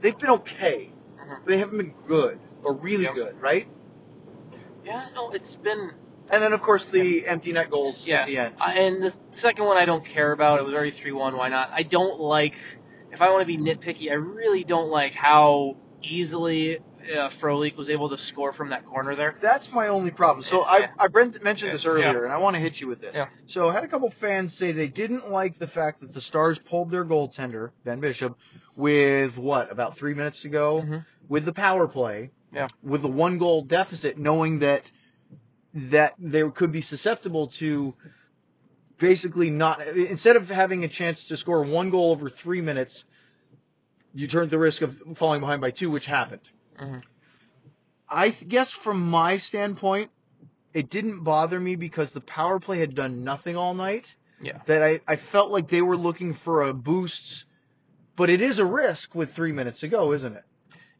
[0.00, 1.38] They've been okay, Mhm.
[1.44, 3.14] but they haven't been good or really Yep.
[3.14, 3.66] good, right?
[4.84, 5.92] Yeah, no, it's been
[6.30, 8.20] And then of course the empty net goals Yeah.
[8.22, 8.54] at the end.
[8.60, 10.60] I- and the second one I don't care about.
[10.60, 11.36] It was already three one.
[11.36, 11.70] Why not?
[11.72, 12.54] I don't like.
[13.12, 17.90] If I want to be nitpicky, I really don't like how easily uh, Frolik was
[17.90, 19.34] able to score from that corner there.
[19.40, 20.42] That's my only problem.
[20.42, 20.90] So Yeah.
[20.98, 21.72] I, I Brent mentioned Yeah.
[21.72, 22.24] this earlier, Yeah.
[22.24, 23.16] and I want to hit you with this.
[23.16, 23.26] Yeah.
[23.46, 26.58] So I had a couple fans say they didn't like the fact that the Stars
[26.58, 28.36] pulled their goaltender Ben Bishop
[28.76, 31.04] with what about three minutes to go Mhm.
[31.28, 32.30] with the power play.
[32.52, 32.68] Yeah.
[32.82, 34.90] With the one goal deficit, knowing that
[35.74, 37.94] that they could be susceptible to
[38.98, 43.04] basically not instead of having a chance to score one goal over three minutes,
[44.14, 46.42] you turned the risk of falling behind by two, which happened.
[46.78, 47.02] Mhm.
[48.08, 50.10] I guess from my standpoint,
[50.74, 54.14] it didn't bother me because the power play had done nothing all night.
[54.40, 54.58] Yeah.
[54.66, 57.44] That I, I felt like they were looking for a boost,
[58.16, 60.44] but it is a risk with three minutes to go, isn't it?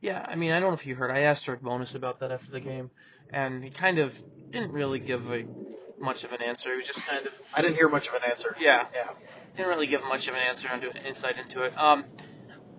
[0.01, 1.11] Yeah, I mean, I don't know if you heard.
[1.11, 2.91] I asked Rick Bowness about that after the game,
[3.31, 4.19] and he kind of
[4.51, 5.45] didn't really give a
[6.01, 6.71] much of an answer.
[6.71, 8.57] He was just kind of I didn't hear much of an answer.
[8.59, 9.11] yeah, Yeah.
[9.55, 11.77] didn't really give much of an answer into insight into it.
[11.79, 12.05] Um,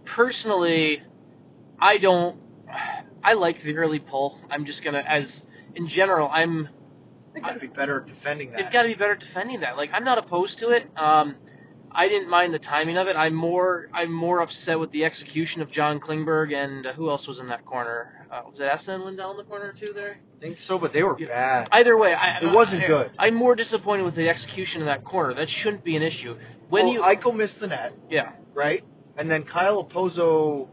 [0.05, 1.01] personally,
[1.79, 2.37] I don't.
[3.23, 4.39] I like the early pull.
[4.49, 5.43] I'm just gonna, as
[5.75, 6.69] in general, I'm.
[7.33, 8.57] They've got to be better at defending that.
[8.57, 9.77] They've got to be better at defending that.
[9.77, 10.85] Like I'm not opposed to it.
[10.97, 11.35] Um,
[11.93, 13.15] I didn't mind the timing of it.
[13.15, 17.27] I'm more I'm more upset with the execution of John Klingberg and uh, who else
[17.27, 18.25] was in that corner?
[18.31, 20.17] Uh, was it Essa and Lindell in the corner too there?
[20.37, 21.27] I think so, but they were Yeah.
[21.27, 21.67] bad.
[21.71, 23.11] Either way, I, It wasn't I- good.
[23.19, 25.33] I'm more disappointed with the execution in that corner.
[25.33, 26.37] That shouldn't be an issue.
[26.69, 28.83] When well, you Eichel missed the net, yeah, right?
[29.17, 30.69] And then Kyle Okposo,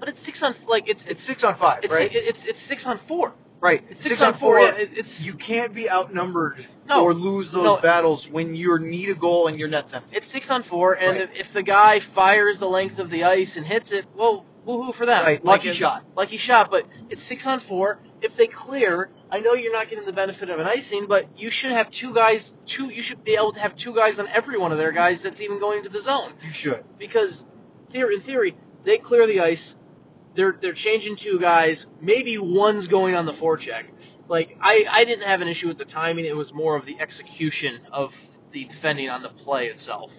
[0.00, 2.08] but it's six on like it's it's it's six on five, it's right?
[2.12, 3.34] it's it's six on four.
[3.64, 3.82] Right.
[3.90, 4.60] It's six, on four.
[4.60, 7.02] Yeah, it's You can't be outnumbered No.
[7.04, 7.76] or lose those No.
[7.78, 10.16] battles when you need a goal and your net's empty.
[10.16, 11.20] it's six on four, and Right.
[11.22, 14.94] if, if the guy fires the length of the ice and hits it, well, woohoo
[14.94, 15.24] for them.
[15.24, 16.04] Right, lucky it- shot.
[16.16, 17.98] Lucky shot, but it's six on four.
[18.22, 21.50] If they clear, I know you're not getting the benefit of an icing, but you
[21.50, 22.54] should have two guys.
[22.66, 25.20] Two, you should be able to have two guys on every one of their guys
[25.22, 26.32] that's even going into the zone.
[26.46, 26.84] You should.
[26.98, 27.44] because
[27.92, 29.74] theory, in theory, they clear the ice.
[30.34, 31.86] They're they're changing two guys.
[32.00, 33.84] Maybe one's going on the forecheck.
[34.28, 36.24] Like I, I didn't have an issue with the timing.
[36.24, 38.14] It was more of the execution of
[38.52, 40.12] the defending on the play itself.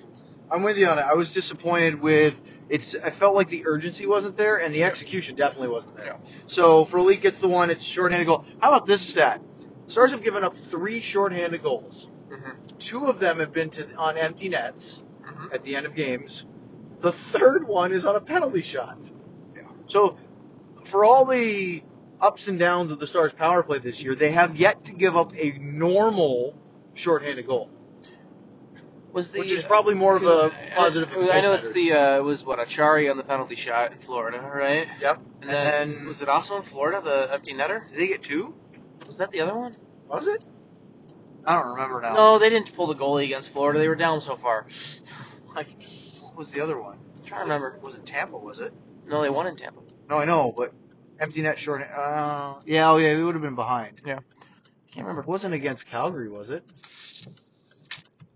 [0.51, 1.01] I'm with you on it.
[1.01, 2.95] I was disappointed with it's.
[2.95, 6.17] I felt like the urgency wasn't there, and the execution definitely wasn't there.
[6.47, 7.69] So Frolik gets the one.
[7.69, 8.45] It's shorthanded goal.
[8.62, 9.41] How about this stat?
[9.88, 12.10] Stars have given up three shorthanded goals.
[12.30, 12.78] Mm-hmm.
[12.80, 15.54] Two of them have been to on empty nets Mhm.
[15.54, 16.45] at the end of games.
[17.01, 18.97] The third one is on a penalty shot.
[19.88, 20.17] So
[20.86, 21.84] for all the
[22.21, 25.15] ups and downs of the Stars power play this year, they have yet to give
[25.17, 26.56] up a normal
[26.93, 27.69] shorthanded goal,
[29.12, 31.10] Was the which is probably more of a positive.
[31.12, 33.91] for the I know it's the uh, it was what Acciari on the penalty shot
[33.91, 34.88] in Florida, right?
[35.02, 35.19] Yep.
[35.41, 37.89] And, And then, then- was it also in Florida the empty netter?
[37.89, 38.54] Did they get two?
[39.08, 39.76] Was that the other one?
[40.08, 40.43] Was it?
[41.45, 42.13] I don't remember now.
[42.15, 43.78] No, they didn't pull the goalie against Florida.
[43.78, 44.65] They were down so far.
[45.56, 45.67] like,
[46.24, 46.98] What was the other one?
[47.19, 47.76] I'm trying to remember.
[47.76, 48.38] It, Was it Tampa?
[48.38, 48.74] Was it?
[49.08, 49.80] No, they won in Tampa.
[50.10, 50.74] No, I know, but
[51.20, 51.82] empty net short.
[51.82, 54.02] Uh, yeah, oh yeah, we would have been behind.
[54.06, 54.20] Yeah.
[54.20, 55.22] I can't remember.
[55.22, 56.63] It wasn't against Calgary, was it?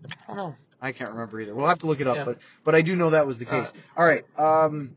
[0.06, 0.54] I don't know.
[0.80, 1.54] I can't remember either.
[1.54, 2.24] We'll have to look it up, Yeah.
[2.24, 3.72] but but I do know that was the All case.
[3.96, 4.24] All right.
[4.38, 4.96] Um,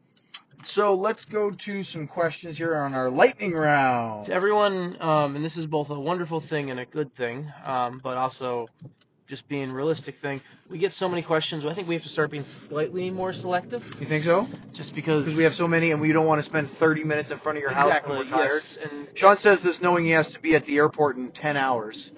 [0.63, 4.27] so let's go to some questions here on our lightning round.
[4.27, 7.99] To everyone, um, and this is both a wonderful thing and a good thing, um,
[8.01, 8.67] but also
[9.27, 10.41] just being realistic thing.
[10.69, 11.65] We get so many questions.
[11.65, 14.47] I think we have to start being slightly more selective, You think so?
[14.73, 17.37] just because we have so many, and we don't want to spend 30 minutes in
[17.39, 18.51] front of your house when we're tired.
[18.53, 21.57] Yes, and Sean says this knowing he has to be at the airport in 10
[21.57, 22.11] hours.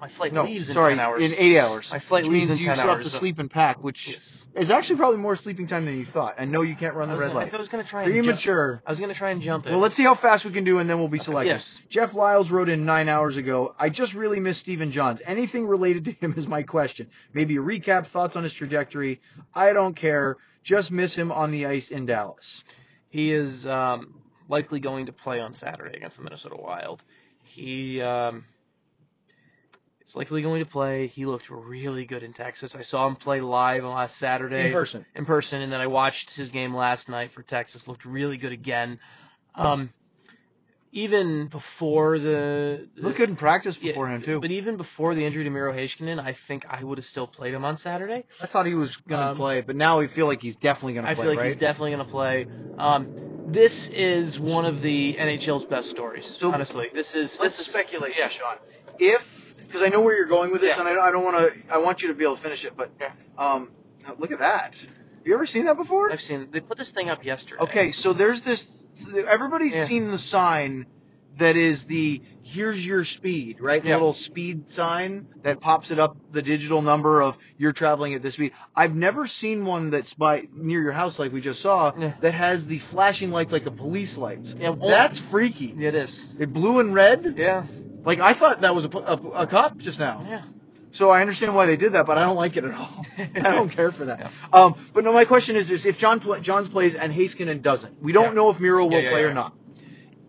[0.00, 1.22] My flight no, leaves in sorry, ten hours.
[1.22, 1.90] in 8 hours.
[1.92, 3.82] My flight which leaves means in you 10 still have to so- sleep and pack,
[3.84, 4.46] which Yes.
[4.54, 6.36] is actually probably more sleeping time than you thought.
[6.38, 7.54] I know you can't run I the was, red gonna, light.
[7.54, 8.24] I was gonna try and jump.
[8.24, 8.82] Premature.
[8.86, 9.70] I was gonna try and jump it.
[9.70, 11.52] Well, let's see how fast we can do, and then we'll be selective.
[11.52, 11.82] Yes.
[11.88, 13.74] Jeff Lyles wrote in nine hours ago.
[13.78, 15.20] I just really miss Stephen Johns.
[15.26, 17.08] Anything related to him is my question.
[17.34, 19.20] Maybe a recap, thoughts on his trajectory.
[19.54, 20.36] I don't care.
[20.62, 22.64] Just miss him on the ice in Dallas.
[23.08, 24.14] He is um,
[24.48, 27.02] likely going to play on Saturday against the Minnesota Wild.
[27.44, 28.44] He um,
[30.10, 31.06] is likely going to play.
[31.06, 32.74] He looked really good in Texas.
[32.76, 35.06] I saw him play live last Saturday In person.
[35.14, 37.86] in person, and then I watched his game last night for Texas.
[37.88, 38.98] Looked really good again.
[39.54, 39.90] Um,
[40.92, 44.40] even before the, Looked good in practice yeah, beforehand too.
[44.40, 47.54] but even before the injury to Miro Heiskanen, I think I would have still played
[47.54, 48.24] him on Saturday.
[48.42, 50.94] I thought he was going to Um, play, but now we feel like he's definitely
[50.94, 51.12] going to play.
[51.12, 51.46] I play, feel like right?
[51.46, 52.46] he's definitely going to play.
[52.76, 53.08] Um,
[53.46, 56.26] this is one of the NHL's best stories.
[56.26, 58.28] So- honestly, this is Let's this is speculate, yeah.
[58.28, 58.56] Sean.
[58.98, 59.39] If
[59.70, 60.88] because I know where you're going with this, Yeah.
[60.88, 61.72] and I, I don't want to.
[61.72, 63.12] I want you to be able to finish it, but Yeah.
[63.38, 63.70] um,
[64.18, 64.74] look at that.
[64.76, 66.10] Have you ever seen that before?
[66.10, 67.62] I've seen they put this thing up yesterday.
[67.62, 68.68] Okay, so there's this.
[69.28, 69.84] Everybody's Yeah.
[69.86, 70.86] seen the sign
[71.36, 73.80] that is the "Here's your speed," right?
[73.82, 73.94] The Yeah.
[73.96, 78.34] little speed sign that pops it up the digital number of you're traveling at this
[78.34, 78.52] speed.
[78.74, 82.12] I've never seen one that's by near your house like we just saw Yeah.
[82.20, 84.54] that has the flashing lights like a police lights.
[84.58, 85.74] Yeah, well- That's freaky.
[85.78, 86.26] It is.
[86.38, 87.34] It blue and red.
[87.38, 87.64] Yeah.
[88.04, 90.24] Like I thought that was a, a, a cop just now.
[90.28, 90.42] Yeah.
[90.92, 93.06] So I understand why they did that, but I don't like it at all.
[93.18, 94.18] I don't care for that.
[94.18, 94.30] Yeah.
[94.52, 98.02] Um, but no, my question is, is if John pl- Johns plays and Heiskanen doesn't,
[98.02, 98.32] we don't Yeah.
[98.32, 99.54] know if Miro will Yeah, play or not.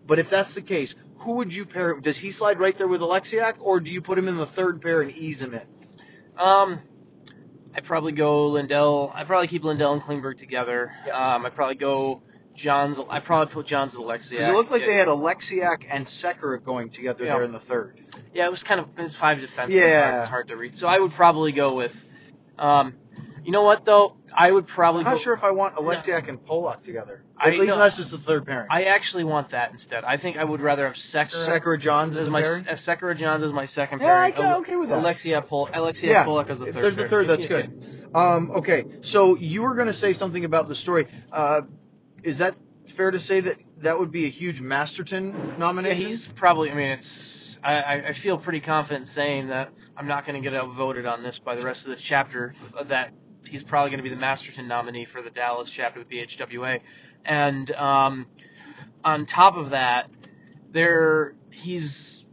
[0.06, 1.98] But if that's the case, who would you pair?
[2.00, 4.80] Does he slide right there with Oleksiak, or do you put him in the third
[4.82, 5.62] pair and ease him in?
[6.38, 6.80] Um,
[7.74, 9.10] I'd probably go Lindell.
[9.14, 10.92] I'd probably keep Lindell and Klingberg together.
[11.06, 11.14] Yes.
[11.14, 12.22] Um, I'd probably go
[12.54, 12.98] Johns.
[13.10, 14.48] I'd probably put Johns and Alexia.
[14.48, 17.34] It looked like they had Oleksiak and Sekera going together Yeah.
[17.34, 18.00] there in the third.
[18.34, 19.72] Yeah, it was kind of it was five defensemen.
[19.72, 20.20] Yeah.
[20.20, 20.76] It's hard to read.
[20.76, 22.04] So I would probably go with.
[22.58, 22.94] Um,
[23.44, 24.16] you know what though?
[24.34, 25.18] I would probably I'm not go.
[25.18, 27.22] sure if I want Oleksiak and Polak together.
[27.36, 27.74] I At least know.
[27.74, 28.68] unless it's the third pairing.
[28.70, 30.04] I actually want that instead.
[30.04, 31.48] I think I would rather have Sekera.
[31.60, 32.68] Sekera Johns as my pairing.
[32.68, 34.34] as Sekera Johns as my second Yeah, pairing.
[34.34, 34.98] I- I'm okay with that.
[35.00, 36.74] Alexia Pol Alexia Yeah, Polak as the third.
[36.76, 38.08] there's the third, that's good.
[38.14, 41.08] Um, okay, so you were going to say something about the story.
[41.32, 41.62] Uh,
[42.22, 42.56] is that
[42.88, 46.00] fair to say that that would be a huge Masterton nomination?
[46.02, 46.70] Yeah, he's probably.
[46.70, 47.58] I mean, it's.
[47.64, 51.38] I, I- feel pretty confident saying that I'm not going to get outvoted on this
[51.38, 52.54] by the rest of the chapter.
[52.86, 53.12] That
[53.46, 56.80] he's probably going to be the Masterton nominee for the Dallas chapter with PHWA,
[57.24, 58.26] and um,
[59.04, 60.10] on top of that,
[60.70, 62.24] there he's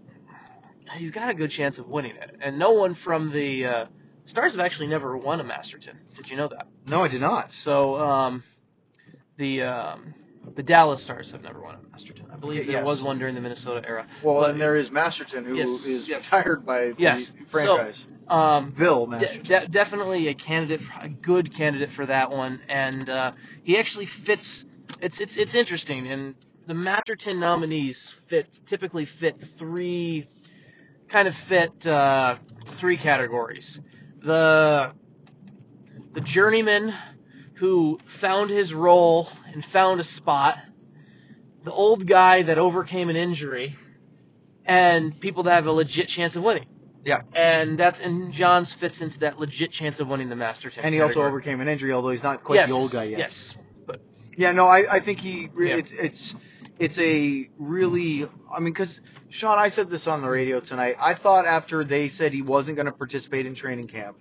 [0.93, 2.35] he's got a good chance of winning it.
[2.41, 3.85] And no one from the uh,
[4.25, 5.97] Stars have actually never won a Masterton.
[6.15, 6.67] Did you know that?
[6.87, 7.51] no, I did not.
[7.51, 8.43] So um,
[9.39, 10.13] the um,
[10.55, 12.27] the Dallas Stars have never won a Masterton.
[12.31, 12.85] I believe there yes.
[12.85, 14.05] was one during the Minnesota era.
[14.21, 16.25] Well, But- and there is Masterton, who is Yes, yes.
[16.25, 17.31] retired by the Yes.
[17.47, 18.07] franchise.
[18.27, 19.43] Um, Bill de- Masterton.
[19.43, 23.31] de- definitely a candidate, for, a good candidate for that one, and uh,
[23.63, 24.65] he actually fits.
[25.01, 26.35] It's it's it's interesting, and
[26.67, 30.27] the Masterton nominees fit typically fit three,
[31.07, 33.79] kind of fit uh, three categories.
[34.21, 34.91] The
[36.13, 36.93] the journeyman
[37.59, 40.57] who found his role and found a spot,
[41.63, 43.75] the old guy that overcame an injury,
[44.65, 46.67] and people that have a legit chance of winning.
[47.03, 47.21] Yeah.
[47.35, 50.85] And that's and Johns fits into that legit chance of winning the Masterton.
[50.85, 53.19] and he also overcame an injury, although he's not quite yes, the old guy yet.
[53.19, 53.57] Yes.
[53.85, 54.01] But
[54.37, 55.49] Yeah, no, I, I think he.
[55.57, 55.75] Yeah.
[55.75, 56.35] It's it's
[56.77, 58.25] it's a really.
[58.53, 60.95] I mean, because Sean, I said this on the radio tonight.
[60.97, 64.17] I thought after they said he wasn't going to participate in training camp,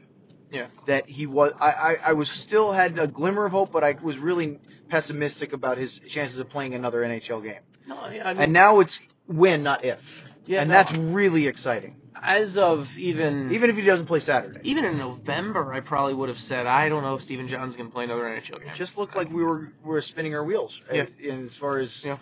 [0.50, 0.66] Yeah.
[0.86, 1.52] that he was.
[1.60, 4.58] I, I I was still had a glimmer of hope, but I was really
[4.88, 7.60] pessimistic about his chances of playing another NHL game.
[7.86, 10.24] no, I mean, And now it's when, not if.
[10.46, 11.96] yeah, and no, that's really exciting.
[12.20, 14.60] as of even Even if he doesn't play Saturday.
[14.64, 17.90] even in November, I probably would have said I don't know if Stephen Johns can
[17.90, 18.68] play another NHL game.
[18.70, 20.80] It just looked like we were we were spinning our wheels.
[20.92, 21.06] Yeah.
[21.20, 22.16] In as far as Yeah.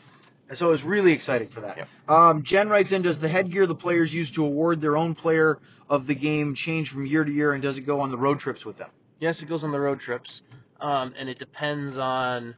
[0.54, 1.76] So it was really exciting for that.
[1.76, 1.85] Yeah.
[2.09, 5.59] Um, Jen writes in: Does the headgear the players use to award their own player
[5.90, 8.38] of the game change from year to year, and does it go on the road
[8.38, 8.90] trips with them?
[9.18, 10.42] Yes, it goes on the road trips,
[10.80, 12.54] um, and it depends on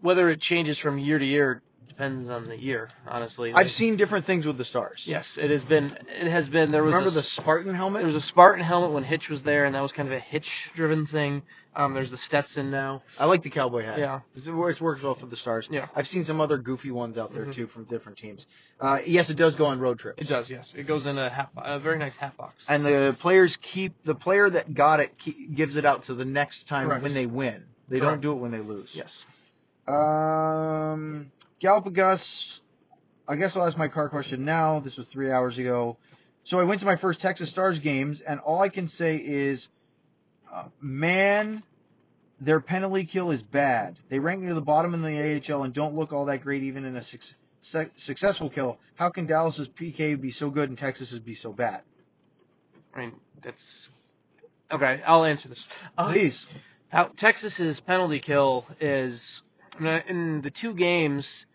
[0.00, 1.62] whether it changes from year to year.
[1.96, 3.52] Depends on the year, honestly.
[3.54, 5.04] I've seen different things with the stars.
[5.06, 5.96] Yes, it has been.
[6.20, 6.70] It has been.
[6.70, 8.00] There was Remember a, the Spartan helmet?
[8.00, 10.18] there was a Spartan helmet when Hitch was there, and that was kind of a
[10.18, 11.42] Hitch-driven thing.
[11.74, 13.02] Um, there's the Stetson now.
[13.18, 13.98] I like the cowboy hat.
[13.98, 14.20] Yeah.
[14.34, 15.68] It works, works well for the stars.
[15.70, 15.88] Yeah.
[15.94, 17.52] I've seen some other goofy ones out there Mhm.
[17.52, 18.46] too from different teams.
[18.80, 20.20] Uh, yes, it does go on road trips.
[20.22, 20.50] It does.
[20.50, 22.64] Yes, it goes in a hat, a very nice hat box.
[22.68, 26.24] And the players keep the player that got it keep, gives it out to the
[26.24, 27.02] next time Correct.
[27.02, 27.64] when they win.
[27.88, 28.12] They Correct.
[28.14, 28.94] don't do it when they lose.
[28.96, 29.26] yes.
[29.86, 32.60] Um, Galapagos.
[33.28, 34.80] I guess I'll ask my car question now.
[34.80, 35.96] This was three hours ago.
[36.44, 39.68] So I went to my first Texas Stars games, and all I can say is,
[40.52, 41.62] uh, man,
[42.40, 43.98] their penalty kill is bad.
[44.08, 46.84] They rank near the bottom in the AHL and don't look all that great even
[46.84, 47.20] in a suc
[47.62, 48.78] su- successful kill.
[48.94, 51.82] How can Dallas's PK be so good and Texas's be so bad?
[52.94, 53.90] I mean, that's
[54.70, 55.02] okay.
[55.04, 55.66] I'll answer this.
[55.98, 56.46] Uh, Please.
[56.88, 59.42] How Texas's penalty kill is
[59.80, 61.46] in the two games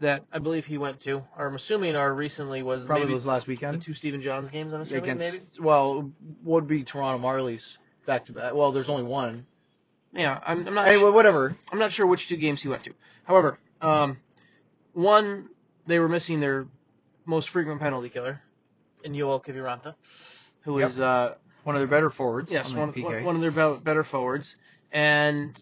[0.00, 3.26] that I believe he went to, or I'm assuming are recently was Probably maybe was
[3.26, 4.72] last the two Stephen Johns games.
[4.72, 5.44] I'm assuming Against, maybe.
[5.60, 6.10] well,
[6.42, 8.54] would be Toronto Marlies back to back.
[8.54, 9.46] Well, there's only one.
[10.12, 10.86] Yeah, I'm, I'm not.
[10.88, 11.56] Anyway, Sure, whatever.
[11.72, 12.92] I'm not sure which two games he went to.
[13.24, 14.18] However, um,
[14.92, 15.48] one
[15.86, 16.66] they were missing their
[17.24, 18.40] most frequent penalty killer
[19.02, 19.94] in Joel Kiviranta,
[20.62, 20.88] who Yep.
[20.90, 21.34] is uh,
[21.64, 22.50] One of their better forwards.
[22.50, 24.56] Yes, one, one one of their be- better forwards.
[24.92, 25.60] And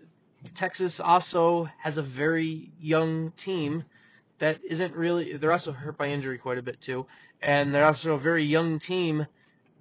[0.54, 3.84] Texas also has a very young team
[4.38, 5.36] that isn't really.
[5.36, 7.06] They're also hurt by injury quite a bit too,
[7.40, 9.26] and they're also a very young team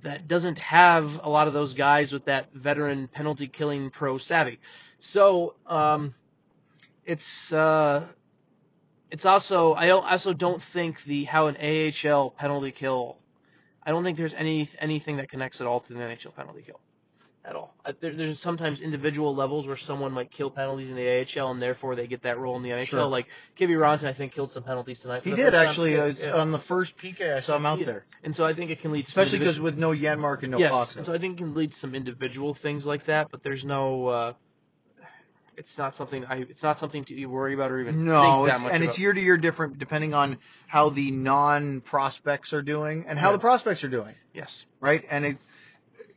[0.03, 4.59] that doesn't have a lot of those guys with that veteran penalty killing pro savvy.
[4.99, 6.13] So um,
[7.05, 8.05] it's uh,
[9.09, 13.17] it's also I also don't think the how an AHL penalty kill.
[13.83, 16.79] I don't think there's any anything that connects at all to the NHL penalty kill
[17.43, 17.73] at all.
[17.83, 21.61] I, there, there's sometimes individual levels where someone might kill penalties in the AHL and
[21.61, 22.85] therefore they get that role in the NHL.
[22.85, 23.05] Sure.
[23.05, 23.27] Like
[23.57, 25.23] Kiviranta, I think killed some penalties tonight.
[25.23, 26.33] He did actually uh, Yeah.
[26.33, 27.35] on the first PK.
[27.35, 27.85] I saw him out Yeah.
[27.87, 30.43] there, and so I think it can lead to some especially because with no Janmark
[30.43, 30.97] and no yes, Faksa.
[30.97, 33.29] and so I think it can lead to some individual things like that.
[33.31, 34.07] But there's no.
[34.07, 34.33] Uh,
[35.57, 36.37] it's not something I.
[36.49, 38.89] It's not something to worry about or even No, think that much and about.
[38.91, 43.29] it's year to year different depending on how the non prospects are doing and how
[43.29, 43.33] Yeah.
[43.33, 44.65] the prospects are doing, yes.
[44.79, 45.03] right?
[45.09, 45.37] And it,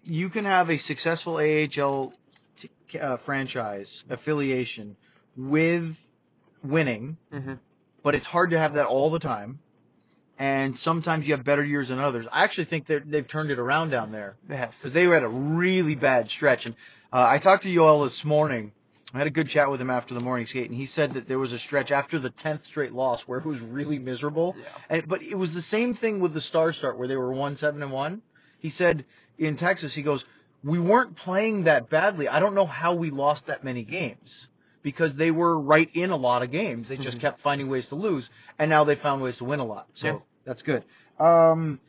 [0.05, 2.13] you can have a successful AHL
[2.59, 4.97] t- uh, franchise affiliation
[5.37, 5.97] with
[6.63, 7.55] winning, hmm
[8.03, 9.59] but it's hard to have that all the time.
[10.39, 12.27] And sometimes you have better years than others.
[12.31, 14.37] I actually think that they've turned it around down there.
[14.47, 14.77] They have.
[14.77, 16.67] because they were at a really bad stretch.
[16.67, 16.75] And
[17.13, 18.73] uh, I talked to Joel this morning.
[19.15, 21.29] I had a good chat with him after the morning skate, and he said that
[21.29, 24.55] there was a stretch after the tenth straight loss where it was really miserable.
[24.59, 24.67] Yeah.
[24.91, 27.57] And but it was the same thing with the Star Start where they were one
[27.57, 28.21] seven and one.
[28.59, 29.05] He said
[29.39, 30.25] in Texas, he goes,
[30.63, 32.29] "We weren't playing that badly.
[32.29, 34.49] I don't know how we lost that many games."
[34.83, 37.23] Because they were right in a lot of games, they just Mhm.
[37.23, 39.87] kept finding ways to lose, and now they found ways to win a lot.
[39.95, 40.19] So Yeah.
[40.45, 40.85] that's good.
[41.19, 41.81] Um,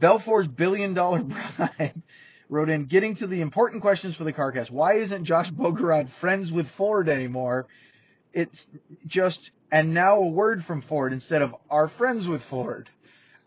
[0.00, 2.02] Belfour's billion dollar bribe
[2.48, 4.70] wrote in getting to the important questions for the CarCast.
[4.70, 7.66] Why isn't Josh Bogorad friends with Ford anymore?
[8.32, 8.66] It's
[9.06, 12.88] just and now a word from Ford instead of are friends with Ford.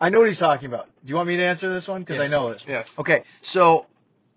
[0.02, 0.88] I know what he's talking about.
[1.06, 2.02] Do you want me to answer this one?
[2.02, 2.64] Because I know it.
[2.68, 2.90] Yes.
[2.98, 3.86] Okay, so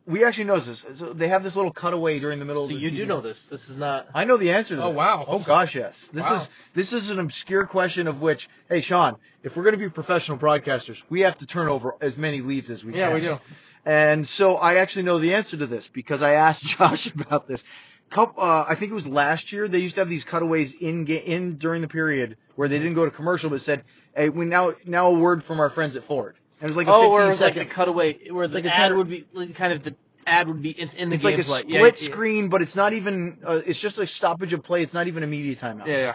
[0.06, 0.84] we actually know this.
[0.96, 2.96] So they have this little cutaway during the middle So of the So you TV.
[3.02, 3.46] do know this.
[3.46, 4.06] This is not.
[4.14, 4.84] I know the answer to this.
[4.84, 4.96] Oh, this.
[4.98, 5.24] wow.
[5.26, 6.10] Oh gosh, yes.
[6.12, 6.36] This Wow.
[6.36, 9.88] is this is an obscure question of which, hey Sean, if we're going to be
[9.88, 13.00] professional broadcasters, we have to turn over as many leaves as we can.
[13.00, 13.38] Yeah, we do.
[13.86, 17.64] And so I actually know the answer to this because I asked Josh about this.
[18.10, 19.66] Couple, uh, I think it was last year.
[19.66, 23.04] They used to have these cutaways in in during the period where they didn't go
[23.04, 23.82] to commercial, but said,
[24.14, 26.86] "Hey, we now now a word from our friends at Ford." And it was like
[26.86, 27.70] a oh, 15 where it was like second.
[27.70, 30.62] cutaway, where It's the like a ad would be like, kind of the ad would
[30.62, 33.38] be in, in the it's like a split Yeah, yeah, screen, but it's not even.
[33.44, 34.82] Uh, it's just a stoppage of play.
[34.82, 35.86] It's not even a media timeout.
[35.86, 36.14] Yeah, yeah.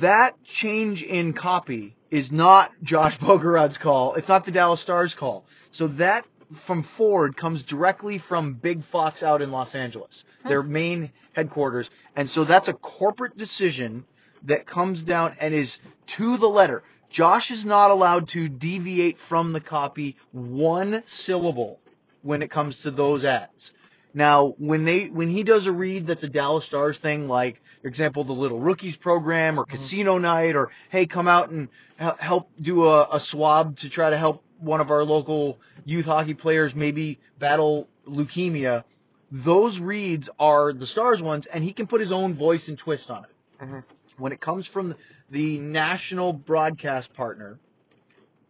[0.00, 4.14] that change in copy is not Josh Bogorad's call.
[4.14, 5.44] It's not the Dallas Stars call.
[5.70, 11.10] So that from Ford comes directly from Big Fox out in Los Angeles, their main
[11.32, 11.90] headquarters.
[12.14, 14.04] And so that's a corporate decision
[14.44, 16.82] that comes down and is to the letter.
[17.10, 21.80] Josh is not allowed to deviate from the copy one syllable
[22.22, 23.72] when it comes to those ads.
[24.12, 27.88] Now, when they when he does a read that's a Dallas Stars thing, like for
[27.88, 29.72] example the Little Rookies program or mm-hmm.
[29.72, 34.08] Casino Night, or hey, come out and hel- help do a, a swab to try
[34.08, 38.84] to help one of our local youth hockey players maybe battle leukemia.
[39.30, 43.10] Those reads are the Stars ones, and he can put his own voice and twist
[43.10, 43.64] on it.
[43.64, 43.84] Mhm.
[44.18, 44.94] When it comes from
[45.30, 47.58] the national broadcast partner,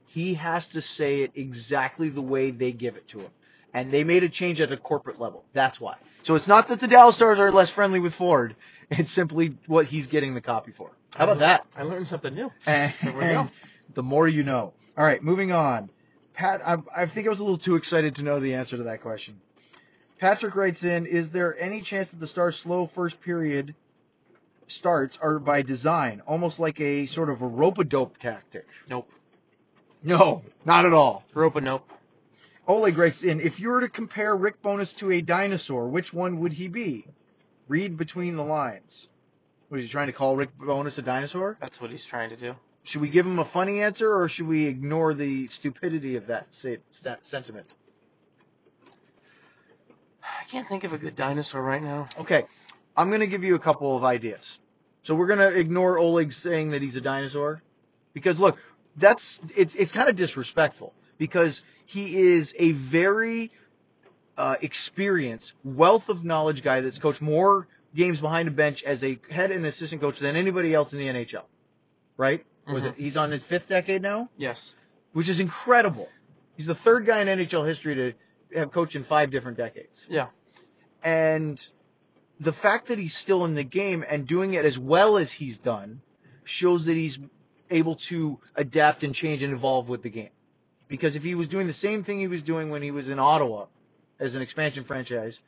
[0.07, 3.31] he has to say it exactly the way they give it to him.
[3.75, 5.45] and they made a change at a corporate level.
[5.53, 5.97] That's why.
[6.23, 8.57] So it's not that the Dallas Stars are less friendly with Ford.
[8.89, 10.93] It's simply what he's getting the copy for.
[11.15, 11.67] How about that?
[11.77, 12.51] I learned something new.
[12.67, 13.49] And There we go.
[13.93, 14.73] the more you know.
[14.97, 15.91] All right, moving on.
[16.37, 18.85] Pat, I, I think I was a little too excited to know the answer to
[18.85, 19.41] that question.
[20.19, 23.75] Patrick writes in, is there any chance that the Stars' slow first period
[24.67, 28.67] starts are by design, almost like a sort of a rope-a-dope tactic?
[28.89, 29.11] Nope.
[30.03, 31.25] No, not at all.
[31.33, 31.91] Rope a nope.
[32.69, 36.41] Oleg writes in, if you were to compare Rick Bowness to a dinosaur, which one
[36.41, 37.07] would he be?
[37.69, 39.09] Read between the lines.
[39.69, 41.57] What, is he trying to call Rick Bowness a dinosaur?
[41.61, 42.55] That's what he's trying to do.
[42.87, 46.47] Should we give him a funny answer, or should we ignore the stupidity of that
[47.23, 47.67] sentiment?
[50.23, 52.09] I can't think of a good dinosaur right now.
[52.21, 52.45] Okay,
[52.97, 54.61] I'm going to give you a couple of ideas.
[55.03, 57.61] So we're going to ignore Oleg saying that he's a dinosaur,
[58.13, 58.57] because look,
[58.97, 63.51] that's it's it's kind of disrespectful because he is a very
[64.39, 67.67] uh, experienced, wealth of knowledge guy that's coached more
[67.97, 71.09] games behind a bench as a head and assistant coach than anybody else in the
[71.09, 71.43] NHL.
[72.17, 72.47] Right?
[72.67, 72.89] Was Mhm.
[72.89, 72.95] it?
[72.97, 74.29] He's on his fifth decade now.
[74.37, 74.75] Yes.
[75.13, 76.09] which is incredible.
[76.59, 78.13] He's the third guy in NHL history to
[78.59, 80.05] have coached in five different decades.
[80.11, 80.27] Yeah.
[81.03, 81.65] And
[82.39, 85.57] the fact that he's still in the game and doing it as well as he's
[85.57, 86.03] done
[86.45, 87.19] shows that he's
[87.71, 90.29] able to adapt and change and evolve with the game.
[90.87, 93.19] Because if he was doing the same thing he was doing when he was in
[93.19, 93.67] Ottawa
[94.21, 95.41] as an expansion franchise,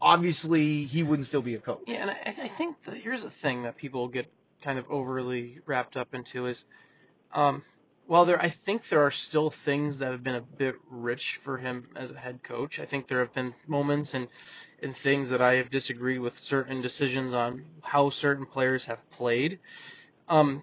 [0.00, 1.82] obviously he wouldn't still be a coach.
[1.86, 4.26] Yeah, and I, I think that here's the thing that people get
[4.62, 6.64] kind of overly wrapped up into is,
[7.32, 7.62] um,
[8.06, 11.58] while there, I think there are still things that have been a bit rich for
[11.58, 12.80] him as a head coach.
[12.80, 14.28] I think there have been moments and
[14.82, 19.58] and things that I have disagreed with certain decisions on how certain players have played.
[20.28, 20.62] Um,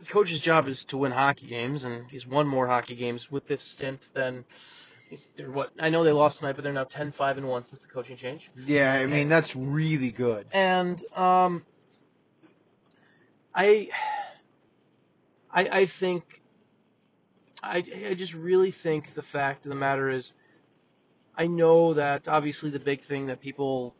[0.00, 3.46] the coach's job is to win hockey games, and he's won more hockey games with
[3.46, 4.44] this stint than.
[5.36, 7.86] They're what I know they lost tonight, but they're now 10-5 and one since the
[7.86, 8.50] coaching change.
[8.66, 10.46] Yeah, I mean, that's really good.
[10.50, 11.64] And um,
[13.54, 13.88] I,
[15.52, 16.42] I, I think,
[17.62, 20.32] I, I just really think the fact of the matter is,
[21.36, 23.94] I know that obviously the big thing that people,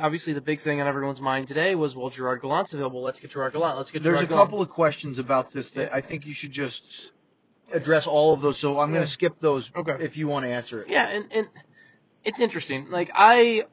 [0.00, 3.02] obviously the big thing on everyone's mind today was, well, Gerard Gallant's available.
[3.02, 3.76] Let's get Gerard Gallant.
[3.78, 4.48] Let's get There's a Gerard Gallant.
[4.48, 7.12] couple of questions about this that I think you should just
[7.72, 8.58] address all of those.
[8.58, 9.96] So I'm going to skip those Okay.
[10.04, 10.88] if you want to answer it.
[10.88, 11.48] Yeah, and, and
[12.24, 12.90] it's interesting.
[12.90, 13.64] Like I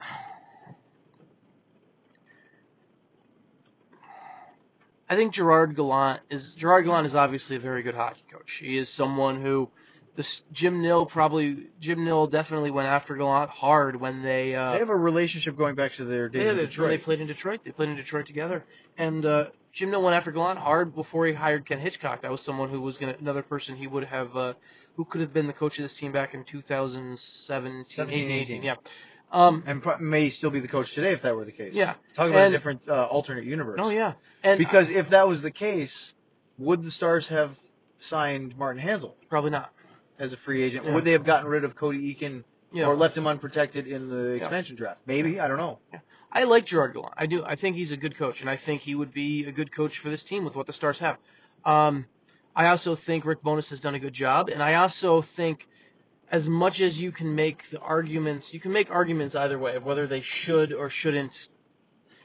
[5.10, 8.54] I think Gerard Gallant is Gerard Gallant is obviously a very good hockey coach.
[8.54, 9.70] He is someone who
[10.16, 14.80] this Jim Nill probably Jim Nill definitely went after Gallant hard when they uh They
[14.80, 16.90] have a relationship going back to their days yeah, in they, Detroit.
[16.90, 17.62] they played in Detroit.
[17.64, 18.64] They played in Detroit together.
[18.98, 22.22] And uh, Jim Nill went after Gallant hard before he hired Ken Hitchcock.
[22.22, 24.54] That was someone who was gonna another person he would have uh,
[24.96, 28.64] who could have been the coach of this team back in 2017, 17, 18, 18.
[28.64, 28.76] yeah.
[29.34, 31.74] Um, and pro- may still be the coach today if that were the case.
[31.74, 31.96] Yeah.
[32.14, 33.80] Talk about And- a different uh, alternate universe.
[33.82, 34.14] oh yeah,
[34.44, 36.14] and Because if that was the case,
[36.60, 37.56] would the Stars have
[38.00, 39.72] signed Martin Hanzal probably not.
[40.20, 40.86] as a free agent?
[40.86, 40.94] Yeah.
[40.94, 42.86] Would they have gotten rid of Cody Eakin Yeah.
[42.88, 45.00] or left him unprotected in the expansion draft?
[45.08, 45.40] Maybe.
[45.40, 45.80] I don't know.
[46.32, 47.14] I like Gerard Gallant.
[47.18, 47.44] I do.
[47.44, 49.98] I think he's a good coach, and I think he would be a good coach
[50.00, 51.18] for this team with what the Stars have.
[51.66, 52.06] Um,
[52.56, 55.68] I also think Rick Bowness has done a good job, and I also think,
[56.34, 59.86] as much as you can make the arguments, you can make arguments either way of
[59.86, 61.48] whether they should or shouldn't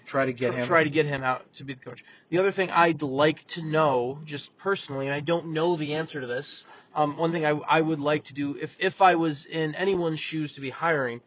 [0.06, 0.66] Try to get tr- him.
[0.66, 2.02] try to get him out to be the coach.
[2.30, 6.22] The other thing I'd like to know, just personally, and I don't know the answer
[6.22, 6.64] to this.
[6.94, 10.20] Um, one thing I, I would like to do, if if I was in anyone's
[10.20, 11.20] shoes to be hiring,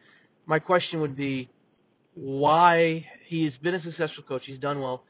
[0.44, 1.48] my question would be,
[2.14, 5.04] why he's been a successful coach, he's done well,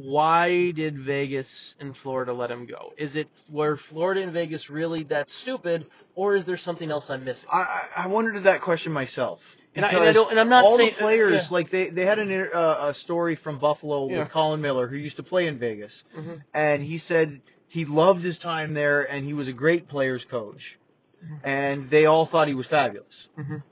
[0.00, 2.92] why did Vegas and Florida let him go?
[2.96, 7.24] Is it were Florida and Vegas really that stupid, or is there something else I'm
[7.24, 7.48] missing?
[7.52, 9.56] I, I wondered that question myself.
[9.74, 11.48] And I, and I don't, and I'm not all saying- the players yeah.
[11.50, 14.20] like they they had an, uh, a story from Buffalo Yeah.
[14.20, 16.42] with Colin Miller who used to play in Vegas, Mhm.
[16.54, 20.78] and he said he loved his time there and he was a great players coach,
[21.24, 21.40] Mhm.
[21.42, 23.26] and they all thought he was fabulous.
[23.36, 23.62] Mhm.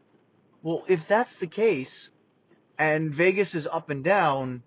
[0.62, 2.10] Well, if that's the case,
[2.78, 4.62] and Vegas is up and down,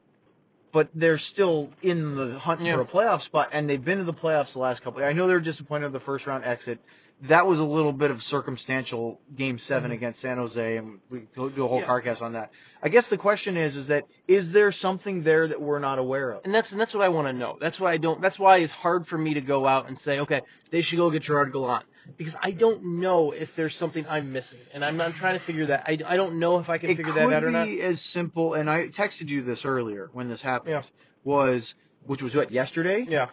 [0.71, 2.75] but they're still in the hunt Yeah.
[2.75, 5.03] for a playoff spot, and they've been to the playoffs the last couple.
[5.03, 6.79] I know they're disappointed with the first round exit.
[7.23, 9.93] That was a little bit of circumstantial game 7 Mhm.
[9.93, 11.87] against San Jose, and we do a whole Yeah.
[11.87, 12.51] carcast on that.
[12.81, 16.31] I guess the question is, is that is there something there that we're not aware
[16.31, 16.45] of?
[16.45, 17.57] And that's and that's what I want to know.
[17.59, 18.21] That's what I don't.
[18.21, 20.41] That's why it's hard for me to go out and say, okay,
[20.71, 24.61] they should go get Gerard Gallant because I don't know if there's something I'm missing,
[24.73, 25.83] and I'm I'm trying to figure that.
[25.87, 27.65] I, I don't know if I can it figure that out or not.
[27.67, 30.71] be as simple, and I texted you this earlier when this happened.
[30.71, 30.81] Yeah.
[31.25, 33.05] Was which was what yesterday?
[33.09, 33.27] Yeah,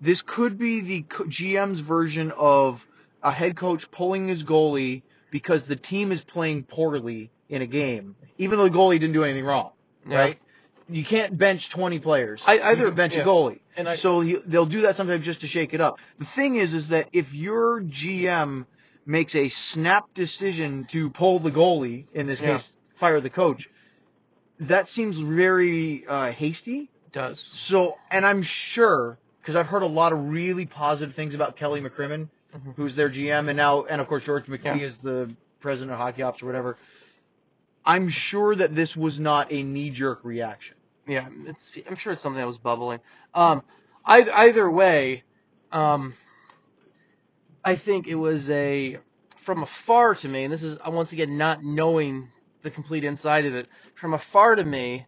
[0.00, 2.84] this could be the GM's version of
[3.22, 8.16] a head coach pulling his goalie because the team is playing poorly in a game,
[8.38, 9.72] even though the goalie didn't do anything wrong,
[10.08, 10.18] Yeah.
[10.18, 10.38] right?
[10.90, 12.42] You can't bench 20 players.
[12.46, 13.22] I- either- bench yeah.
[13.22, 13.60] a goalie.
[13.76, 15.98] And I- so he, they'll do that sometimes just to shake it up.
[16.18, 18.66] The thing is, is that if your GM
[19.04, 22.52] makes a snap decision to pull the goalie, in this Yeah.
[22.54, 23.68] case, fire the coach,
[24.60, 26.90] that seems very uh, hasty.
[27.12, 27.40] does.
[27.40, 31.80] So, and I'm sure because I've heard a lot of really positive things about Kelly
[31.80, 32.74] McCrimmon, Mhm.
[32.76, 34.76] who's their GM, and now, and of course George McPhee Yeah.
[34.86, 36.76] is the president of Hockey Ops or whatever.
[37.84, 40.76] I'm sure that this was not a knee-jerk reaction.
[41.06, 41.76] Yeah, it's.
[41.88, 43.00] I'm sure it's something that was bubbling.
[43.34, 43.62] Um,
[44.04, 45.24] either, either way,
[45.72, 46.14] um,
[47.64, 48.98] I think it was a
[49.36, 52.28] from afar to me, and this is uh, once again not knowing
[52.62, 53.68] the complete inside of it.
[53.94, 55.06] From afar to me,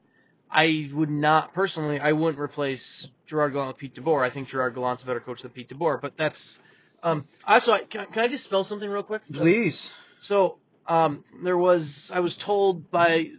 [0.51, 2.01] I would not personally.
[2.01, 4.25] I wouldn't replace Gerard Gallant with Pete DeBoer.
[4.25, 6.01] I think Gerard Gallant's a better coach than Pete DeBoer.
[6.01, 6.59] But that's.
[7.03, 9.23] Um, also, I- can, can I just spell something real quick?
[9.33, 9.91] Please.
[10.21, 13.31] So um, there was, I was told by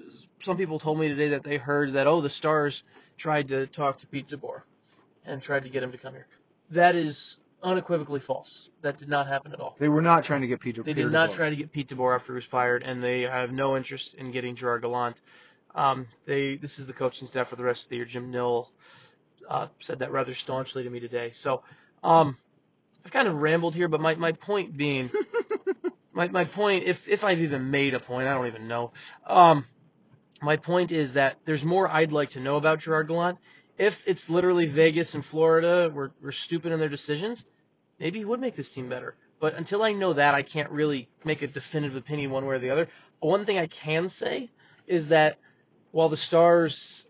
[0.41, 2.83] some people told me today that they heard that oh the Stars
[3.17, 4.63] tried to talk to Pete DeBoer
[5.25, 6.27] and tried to get him to come here.
[6.71, 8.69] That is unequivocally false.
[8.81, 9.75] That did not happen at all.
[9.77, 10.81] They were not trying to get Peter.
[10.81, 11.35] They did not DeBoer.
[11.35, 14.31] try to get Pete DeBoer after he was fired, and they have no interest in
[14.31, 15.21] getting Gerard Gallant.
[15.75, 18.05] Um, they this is the coaching staff for the rest of the year.
[18.05, 18.71] Jim Nill
[19.47, 21.31] uh, said that rather staunchly to me today.
[21.33, 21.63] So
[22.03, 22.37] um,
[23.05, 25.09] I've kind of rambled here, but my, my point being,
[26.13, 28.91] my, my point, if if I've even made a point, I don't even know.
[29.25, 29.65] Um,
[30.41, 33.37] my point is that there's more I'd like to know about Gerard Gallant.
[33.77, 37.45] If it's literally Vegas and Florida were, were stupid in their decisions,
[37.99, 39.15] maybe he would make this team better.
[39.39, 42.59] But until I know that, I can't really make a definitive opinion one way or
[42.59, 42.87] the other.
[43.19, 44.49] One thing I can say
[44.87, 45.37] is that
[45.91, 47.07] while the Stars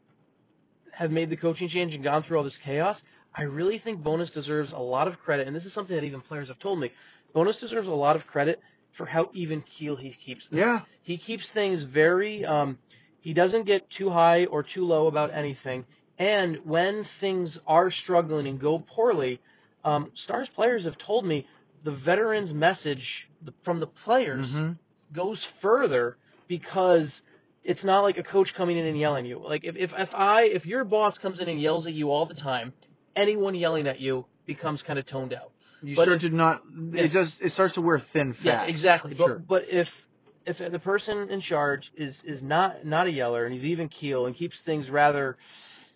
[0.94, 3.04] have made the coaching change and gone through all this chaos,
[3.34, 6.22] I really think Bowness deserves a lot of credit, and this is something that even
[6.22, 6.92] players have told me.
[7.34, 8.60] Bowness deserves a lot of credit
[8.92, 10.60] for how even keel he keeps things.
[10.60, 10.82] Yeah.
[11.02, 12.46] He keeps things very.
[12.46, 12.78] Um,
[13.22, 15.86] he doesn't get too high or too low about anything.
[16.18, 19.40] And when things are struggling and go poorly,
[19.84, 21.48] um, Stars players have told me
[21.84, 23.30] the veterans' message
[23.64, 24.78] from the players Mhm.
[25.14, 26.18] goes further
[26.48, 27.24] because
[27.64, 29.40] it's not like a coach coming in and yelling at you.
[29.40, 32.26] Like if, if, if I if your boss comes in and yells at you all
[32.26, 32.74] the time,
[33.16, 35.52] anyone yelling at you becomes kind of toned out.
[35.84, 36.62] You But start if- to not.
[36.92, 37.12] Yes.
[37.12, 37.38] It does.
[37.42, 38.46] It starts to wear thin fat.
[38.46, 39.14] Yeah, exactly.
[39.14, 39.40] But Sure.
[39.40, 40.08] but if
[40.46, 44.26] if the person in charge is is not not a yeller and he's even keel
[44.26, 45.38] and keeps things rather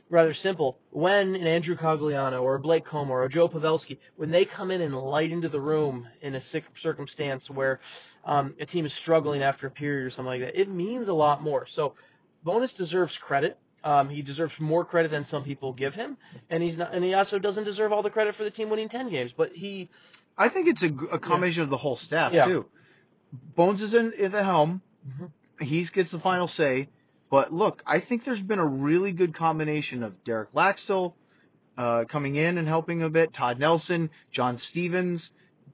[0.09, 4.30] rather simple, when an Andrew Cogliano or a Blake Comeau or a Joe Pavelski, when
[4.30, 7.80] they come in and light into the room in a sick circumstance where
[8.24, 11.13] um, a team is struggling after a period or something like that, it means a
[11.13, 11.66] lot more.
[11.66, 11.95] So
[12.43, 13.57] Bowness deserves credit.
[13.86, 16.17] Um, he deserves more credit than some people give him,
[16.49, 18.89] and he's not, and he also doesn't deserve all the credit for the team winning
[18.89, 19.31] ten games.
[19.31, 19.89] But he,
[20.38, 22.45] I think it's a combination of the whole staff Yeah.
[22.45, 22.65] too.
[23.55, 24.81] Bones is in at the helm.
[25.07, 25.31] Mhm.
[25.63, 26.89] He gets the final say.
[27.29, 31.13] But look, I think there's been a really good combination of Derek Laxdal
[31.77, 35.31] uh, coming in and helping a bit, Todd Nelson, John Stevens,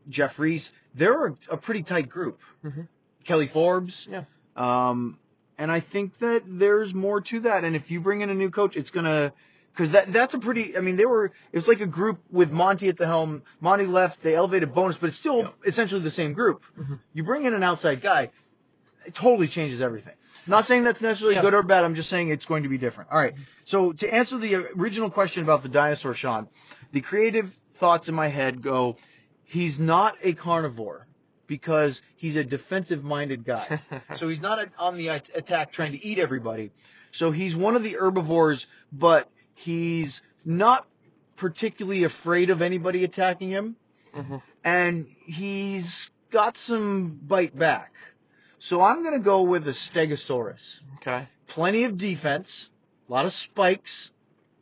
[0.10, 0.74] Jeff Reese.
[0.96, 2.40] They're a, a pretty tight group.
[2.66, 2.88] Mhm.
[3.24, 4.08] Kelly Forbes.
[4.10, 4.24] Yeah.
[4.56, 5.18] Um,
[5.58, 7.64] and I think that there's more to that.
[7.64, 9.34] And if you bring in a new coach, it's gonna
[9.74, 10.78] because that that's a pretty.
[10.78, 11.26] I mean, they were.
[11.52, 13.44] It was like a group with Monty at the helm.
[13.60, 14.22] Monty left.
[14.22, 15.50] They elevated Bowness, but it's still Yeah.
[15.66, 16.64] essentially the same group.
[16.78, 17.00] Mhm.
[17.14, 18.32] You bring in an outside guy,
[19.06, 20.14] it totally changes everything.
[20.48, 21.42] Not saying that's necessarily Yeah.
[21.42, 21.84] good or bad.
[21.84, 23.12] I'm just saying it's going to be different.
[23.12, 23.36] All right.
[23.64, 26.48] So to answer the original question about the dinosaur, Sean,
[26.92, 28.98] the creative thoughts in my head go,
[29.44, 31.06] he's not a carnivore
[31.52, 33.82] because he's a defensive-minded guy.
[34.16, 36.72] so he's not a- on the attack trying to eat everybody.
[37.12, 40.88] So he's one of the herbivores, but he's not
[41.36, 43.76] particularly afraid of anybody attacking him,
[44.16, 44.42] Mhm.
[44.64, 47.94] and he's got some bite back.
[48.60, 50.80] So I'm going to go with a Stegosaurus.
[51.00, 51.28] okay.
[51.48, 52.70] Plenty of defense,
[53.10, 54.10] a lot of spikes,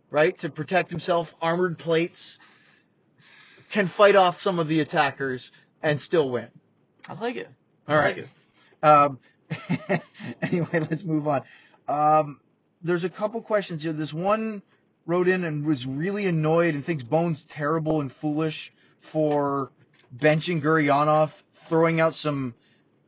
[0.10, 2.40] right, to protect himself, armored plates,
[3.70, 5.52] can fight off some of the attackers
[5.84, 6.48] and still win.
[7.08, 7.50] I like it.
[7.88, 8.18] All I right.
[8.18, 8.30] like it.
[8.84, 9.20] Um,
[10.42, 11.42] anyway, let's move on.
[11.88, 12.40] Um,
[12.82, 13.94] there's a couple questions here.
[13.94, 14.62] This one
[15.06, 18.72] wrote in and was really annoyed and thinks Bones terrible and foolish
[19.02, 19.72] for
[20.16, 21.32] benching Gurianov,
[21.68, 22.54] throwing out some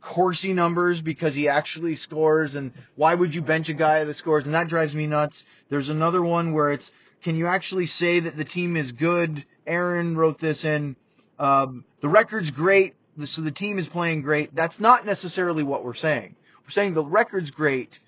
[0.01, 2.55] Corsi numbers because he actually scores.
[2.55, 4.45] And why would you bench a guy that scores?
[4.45, 5.45] And that drives me nuts.
[5.69, 9.45] There's another one where it's, can you actually say that the team is good?
[9.67, 10.95] Aaron wrote this in.
[11.37, 14.55] Um, the record's great, so the team is playing great.
[14.55, 16.35] That's not necessarily what we're saying.
[16.63, 17.99] We're saying the record's great,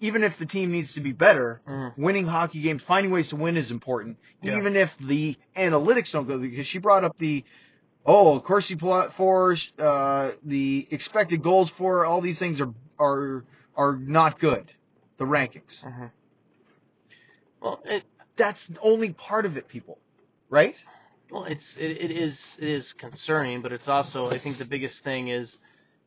[0.00, 1.60] even if the team needs to be better.
[1.66, 1.96] Mhm.
[1.98, 4.56] Winning hockey games, finding ways to win is important, Yeah.
[4.56, 6.38] even if the analytics don't go.
[6.38, 7.44] Because she brought up the
[8.04, 13.44] oh, Corsi for uh, the expected goals for all these things are are
[13.76, 14.70] are not good.
[15.18, 15.82] The rankings.
[15.82, 16.10] Mhm.
[17.60, 18.04] Well, it,
[18.36, 19.98] That's only part of it, people.
[20.50, 20.76] Right?
[21.30, 25.02] Well, it's it, it is it is concerning, but it's also I think the biggest
[25.02, 25.56] thing is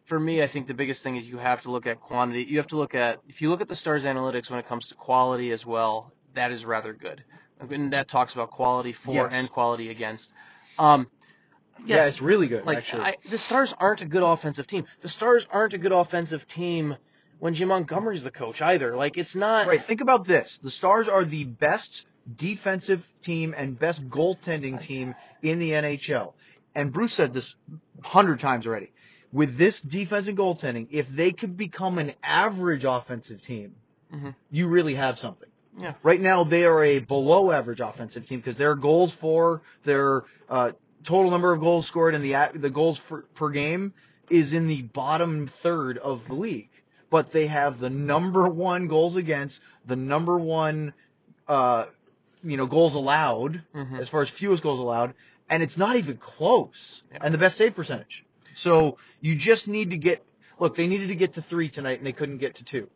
[0.05, 2.43] for me I think the biggest thing is you have to look at quantity.
[2.43, 4.87] You have to look at if you look at the stars analytics when it comes
[4.89, 7.23] to quality as well, that is rather good.
[7.59, 9.33] And that talks about quality for Yes.
[9.33, 10.31] and quality against.
[10.77, 11.07] Um,
[11.85, 13.03] Yeah, it's really good like actually.
[13.03, 14.85] I, the Stars aren't a good offensive team.
[15.01, 16.95] The Stars aren't a good offensive team
[17.39, 18.95] when Jim Montgomery's the coach either.
[18.95, 19.67] Like it's not.
[19.67, 19.83] Right.
[19.83, 20.57] Think about this.
[20.59, 22.05] The Stars are the best
[22.35, 26.33] defensive team and best goaltending team in the NHL.
[26.75, 27.55] And Bruce said this
[28.03, 28.91] hundred times already.
[29.31, 33.75] With this defense and goaltending, if they could become an average offensive team,
[34.13, 34.33] Mhm.
[34.49, 35.49] you really have something.
[35.77, 35.93] Yeah.
[36.01, 40.71] Right now, they are a below average offensive team because their goals for their uh,
[41.03, 43.93] total number of goals scored and the the goals for, per game
[44.29, 46.69] is in the bottom third of the league.
[47.09, 50.93] But they have the number one goals against, the number one,
[51.47, 51.85] uh,
[52.43, 53.99] you know, goals allowed Mhm.
[53.99, 55.13] as far as fewest goals allowed,
[55.49, 57.03] and it's not even close.
[57.11, 57.19] Yeah.
[57.21, 58.25] And the best save percentage.
[58.55, 60.25] So you just need to get.
[60.59, 62.89] Look, they needed to get to three tonight, and they couldn't get to two.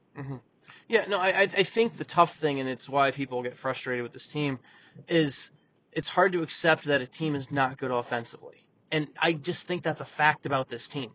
[0.88, 4.04] Yeah, no, I I I think the tough thing, and it's why people get frustrated
[4.04, 4.60] with this team,
[5.08, 5.52] is
[5.92, 9.84] it's hard to accept that a team is not good offensively, and I just think
[9.84, 11.12] that's a fact about this team,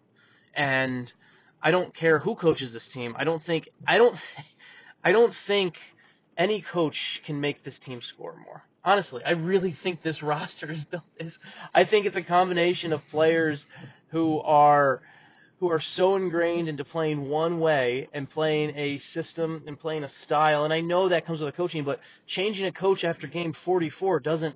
[0.54, 1.12] and
[1.62, 3.14] I don't care who coaches this team.
[3.18, 4.16] I don't think I don't
[5.04, 5.78] I don't think
[6.38, 8.62] any coach can make this team score more.
[8.84, 11.38] Honestly, I really think this roster is built is
[11.74, 13.66] I think it's a combination of players
[14.10, 15.02] who are
[15.60, 20.08] who are so ingrained into playing one way and playing a system and playing a
[20.08, 20.62] style.
[20.64, 24.20] And I know that comes with a coaching, but changing a coach after game 44
[24.20, 24.54] doesn't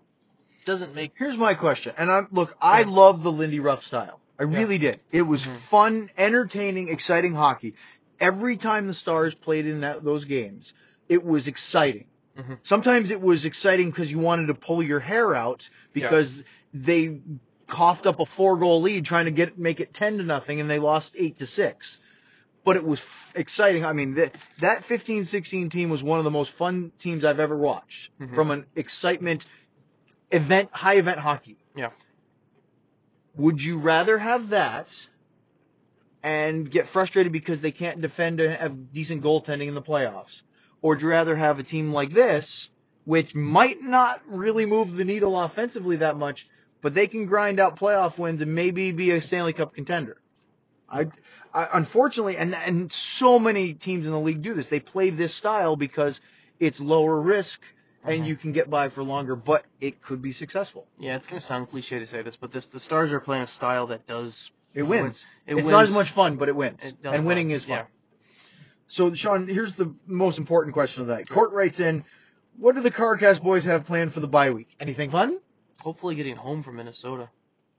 [0.65, 4.21] doesn't make Here's my question, and I'm look, I love the Lindy Ruff style.
[4.39, 4.59] I Yeah.
[4.59, 5.01] really did.
[5.11, 5.57] It was Mhm.
[5.57, 7.75] fun, entertaining, exciting hockey.
[8.21, 10.73] Every time the Stars played in that, those games,
[11.13, 12.07] it was exciting.
[12.39, 12.59] Mhm.
[12.63, 16.43] Sometimes it was exciting because you wanted to pull your hair out because
[16.73, 17.21] they
[17.67, 20.69] coughed up a four goal lead trying to get make it 10 to nothing and
[20.71, 21.99] they lost 8 to 6.
[22.65, 23.85] But it was f- exciting.
[23.85, 27.57] I mean, that that 15-16 team was one of the most fun teams I've ever
[27.57, 28.35] watched Mhm.
[28.35, 29.45] from an excitement
[30.31, 31.59] event high event hockey.
[31.77, 31.91] Yeah.
[33.37, 34.89] Would you rather have that
[36.23, 40.43] and get frustrated because they can't defend and have decent goaltending in the playoffs?
[40.83, 42.69] Or would you rather have a team like this,
[43.05, 46.47] which might not really move the needle offensively that much,
[46.83, 50.17] but they can grind out playoff wins and maybe be a Stanley Cup contender?
[50.89, 51.07] I,
[51.55, 54.67] I unfortunately, and and so many teams in the league do this.
[54.69, 56.21] They play this style because
[56.61, 57.63] it's lower risk
[58.05, 58.27] and Mhm.
[58.27, 60.87] you can get by for longer, but it could be successful.
[60.99, 63.47] Yeah, it's gonna sound cliche to say this, but this the Stars are playing a
[63.47, 65.25] style that does It wins.
[65.47, 65.71] It it's wins.
[65.71, 66.83] not as much fun, but it wins.
[66.85, 67.57] It does and winning well.
[67.57, 67.79] is fun.
[67.79, 67.85] Yeah.
[68.93, 71.27] So, Sean, here's the most important question of the night.
[71.27, 72.05] Court writes in,
[72.59, 74.69] what do the CarCast boys have planned for the bye week?
[74.79, 75.41] Anything fun?
[75.81, 77.31] Hopefully, getting home from Minnesota.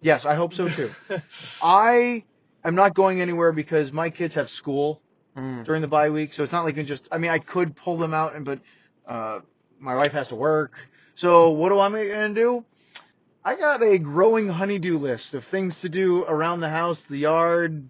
[0.01, 0.89] Yes, I hope so too.
[1.61, 2.24] I
[2.64, 5.01] am not going anywhere because my kids have school
[5.38, 5.66] Mm.
[5.66, 7.07] during the bye week, so it's not like we can just.
[7.11, 8.59] I mean, I could pull them out, and but
[9.07, 9.39] uh,
[9.80, 10.74] my wife has to work.
[11.16, 12.66] So what do I going to do?
[13.43, 17.89] I got a growing honeydew list of things to do around the house, the yard,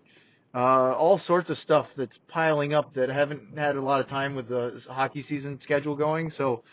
[0.53, 0.57] uh,
[0.93, 4.35] all sorts of stuff that's piling up that I haven't had a lot of time
[4.35, 6.29] with the hockey season schedule going.
[6.29, 6.63] So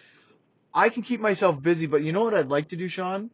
[0.74, 3.30] I can keep myself busy, but you know what I'd like to do, Sean?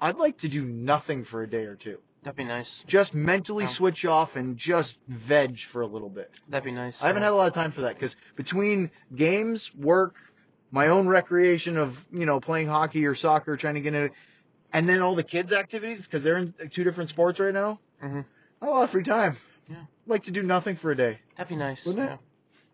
[0.00, 1.98] I'd like to do nothing for a day or two.
[2.22, 2.84] That'd be nice.
[2.86, 3.70] Just mentally Yeah.
[3.70, 6.30] switch off and just veg for a little bit.
[6.48, 7.02] That'd be nice.
[7.02, 10.16] I haven't had a lot of time for that because between games, work,
[10.70, 14.14] my own recreation of you know playing hockey or soccer, trying to get into,
[14.72, 17.78] and then all the kids' activities because they're in two different sports right now.
[18.02, 18.24] Mhm.
[18.60, 19.36] Not a lot of free time.
[19.68, 19.76] Yeah.
[20.06, 21.18] Like to do nothing for a day.
[21.36, 21.84] That'd be nice.
[21.84, 22.18] Wouldn't it?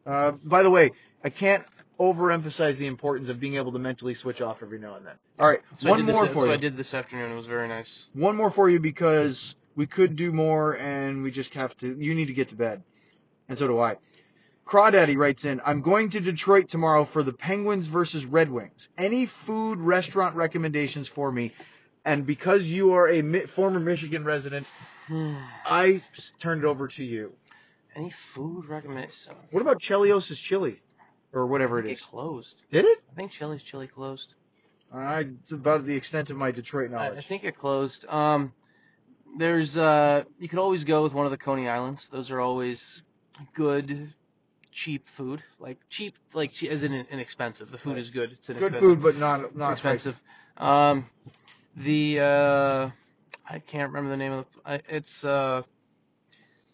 [0.07, 0.93] Uh, by the way,
[1.23, 1.65] I can't
[1.99, 5.15] overemphasize the importance of being able to mentally switch off every now and then.
[5.39, 7.33] All right, So one did this, more so for I did this afternoon.
[7.33, 8.07] It was very nice.
[8.13, 11.97] One more for you because we could do more and we just have to.
[11.99, 12.83] You need to get to bed,
[13.49, 13.97] and so do I.
[14.67, 18.89] Crawdaddy writes in, I'm going to Detroit tomorrow for the Penguins versus Red Wings.
[18.97, 21.53] Any food restaurant recommendations for me?
[22.05, 24.71] And because you are a mi- former Michigan resident,
[25.11, 27.33] I s- turn it over to you.
[27.97, 29.31] Any food recommendations?
[29.51, 30.81] What about Chelios' Chili?
[31.33, 32.01] Or whatever I it think is.
[32.03, 32.65] it closed.
[32.71, 32.99] Did it?
[33.11, 34.35] I think Cheli's Chili closed.
[34.95, 38.07] Uh, it's about the extent of my Detroit I, I think it closed.
[38.09, 38.53] Um,
[39.37, 42.07] there's uh, you could always go with one of the Coney Islands.
[42.09, 43.03] Those are always
[43.55, 44.15] good,
[44.71, 45.43] cheap food.
[45.59, 47.73] Like cheap, like che- as in inexpensive.
[47.73, 47.99] The food Right.
[47.99, 48.31] is good.
[48.33, 48.81] It's Good inexpensive.
[48.81, 50.21] food, but not not expensive.
[50.57, 51.07] Um,
[51.77, 52.91] the uh,
[53.49, 54.81] I can't remember the name of the.
[54.89, 55.63] It's uh.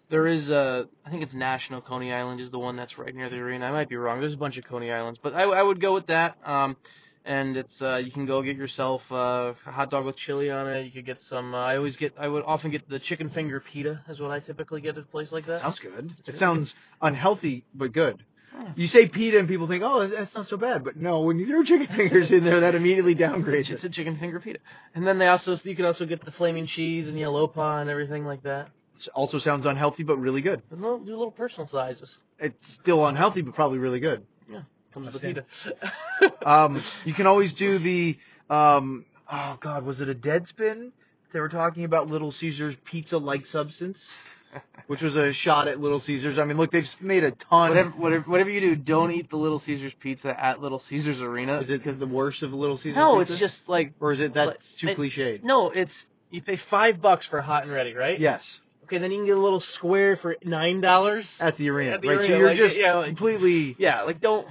[0.09, 3.29] There is a, I think it's National Coney Island is the one that's right near
[3.31, 3.67] the arena.
[3.67, 4.19] I might be wrong.
[4.19, 6.37] There's a bunch of Coney Islands, but I, I would go with that.
[6.45, 6.77] Um,
[7.25, 10.69] and it's uh, you can go get yourself uh, a hot dog with chili on
[10.69, 10.85] it.
[10.85, 11.55] You could get some.
[11.55, 12.15] Uh, I always get.
[12.19, 14.01] I would often get the chicken finger pita.
[14.09, 15.61] Is what I typically get at a place like that.
[15.61, 16.13] Sounds good.
[16.19, 16.37] It good.
[16.37, 18.25] sounds unhealthy but good.
[18.53, 18.73] Yeah.
[18.77, 20.83] You say pita and people think, oh, that's not so bad.
[20.85, 23.73] But no, when you throw chicken fingers in there, that immediately downgrades it.
[23.73, 23.89] It's it.
[23.89, 24.59] a chicken finger pita.
[24.95, 27.89] And then they also you can also get the flaming cheese and yellow pa and
[27.91, 28.69] everything like that.
[28.97, 30.63] It also sounds unhealthy but really good.
[30.71, 32.19] And they'll do little personal sizes.
[32.39, 34.27] It's still unhealthy but probably really good.
[34.51, 35.47] Yeah, comes with the Understand.
[36.21, 36.35] pita.
[36.45, 38.19] Um, you can always do the,
[38.51, 40.93] um, oh God, was it a Deadspin?
[41.33, 44.11] They were talking about Little Caesars pizza-like substance,
[44.87, 46.39] which was a shot at Little Caesars.
[46.39, 47.71] I mean, look, they've made a ton.
[47.71, 51.59] whatever, whatever, whatever you do, don't eat the Little Caesars pizza at Little Caesars Arena.
[51.59, 52.97] Is it the worst of the Little Caesars?
[52.97, 53.33] no, pizza?
[53.35, 55.43] it's just like or is it that's too it- cliched?
[55.45, 58.19] no, it's you pay five bucks for hot and ready, right?
[58.19, 61.93] Yes, Okay, then you can get a little square for nine dollars at the arena,
[61.93, 62.21] At the right?
[62.23, 64.49] so you're like, just yeah, like- completely Yeah, like don't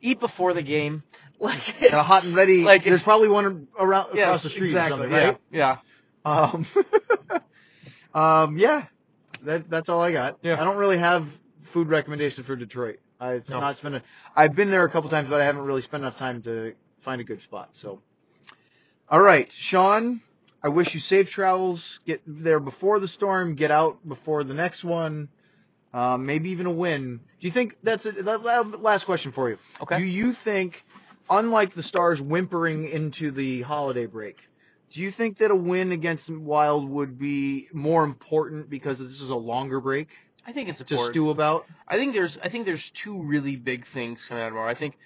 [0.00, 1.02] eat before the game.
[1.42, 2.62] Like a hot and ready.
[2.62, 5.26] Like- there's probably one around across the street exactly, or something, right?
[5.30, 5.38] right?
[5.50, 5.78] Yeah.
[6.24, 6.66] Um,
[8.14, 8.86] um, yeah,
[9.42, 10.38] that, that's all I got.
[10.42, 10.60] Yeah.
[10.60, 11.26] I don't really have
[11.64, 12.98] food recommendations for Detroit.
[13.20, 13.60] I, it's No.
[13.60, 13.96] not spent.
[13.96, 14.02] A,
[14.34, 17.20] I've been there a couple times, but I haven't really spent enough time to find
[17.20, 17.70] a good spot.
[17.72, 18.00] So,
[19.08, 20.20] all right, Sean.
[20.64, 21.98] I wish you safe travels.
[22.06, 23.56] Get there before the storm.
[23.56, 25.28] Get out before the next one.
[25.92, 27.16] Um, maybe even a win.
[27.18, 29.58] Do you think that's a last question for you?
[29.80, 29.98] Okay.
[29.98, 30.84] Do you think,
[31.28, 34.38] unlike the Stars whimpering into the holiday break,
[34.92, 39.30] do you think that a win against Wild would be more important because this is
[39.30, 40.08] a longer break
[40.46, 41.14] I think it's to important.
[41.14, 41.66] stew about?
[41.86, 44.70] I think there's I think there's two really big things coming out of tomorrow.
[44.70, 44.98] I think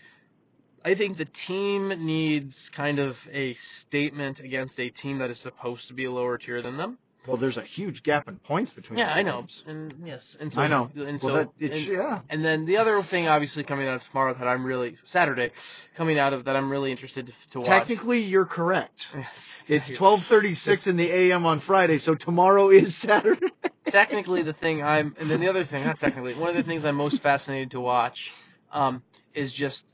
[0.85, 5.89] I think the team needs kind of a statement against a team that is supposed
[5.89, 6.99] to be a lower tier than them.
[7.27, 8.99] Well, there's a huge gap in points between.
[8.99, 9.41] Yeah, I know.
[9.41, 9.65] teams.
[9.67, 10.91] And yes, and so I know.
[10.95, 12.21] And Well, so that, it's, and, yeah.
[12.29, 15.53] and then the other thing, obviously, coming out of tomorrow that I'm really Saturday,
[15.97, 17.67] coming out of that I'm really interested to, to watch.
[17.69, 19.09] Technically, you're correct.
[19.15, 20.07] Yes, It's exactly.
[20.39, 21.47] 12:36 in the a.m.
[21.47, 23.49] on Friday, so tomorrow is Saturday.
[23.87, 26.85] technically the thing I'm, and then the other thing, not technically, one of the things
[26.85, 28.33] I'm most fascinated to watch,
[28.73, 29.03] um,
[29.35, 29.85] is just,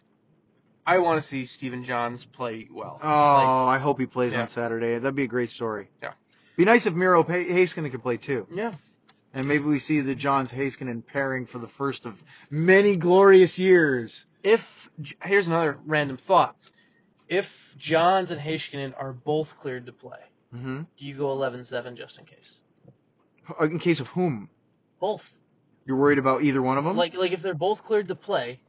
[0.86, 2.98] I want to see Stephen Johns play well.
[3.02, 4.42] Oh, Like, I hope he plays Yeah.
[4.42, 4.98] on Saturday.
[4.98, 5.88] That'd be a great story.
[6.02, 6.12] Yeah.
[6.56, 8.46] Be nice if Miro Heiskanen could play too.
[8.52, 8.72] yeah.
[9.34, 14.26] And maybe we see the Johns Heiskanen pairing for the first of many glorious years.
[14.42, 14.90] If
[15.22, 16.54] here's another random thought,
[17.28, 20.18] if Johns and Heiskanen are both cleared to play,
[20.54, 20.82] Mm-hmm.
[20.82, 22.58] do you go 11-7 just in case?
[23.58, 24.50] In case of whom?
[25.00, 25.32] Both.
[25.86, 26.94] You're worried about either one of them?
[26.98, 28.60] Like like if they're both cleared to play,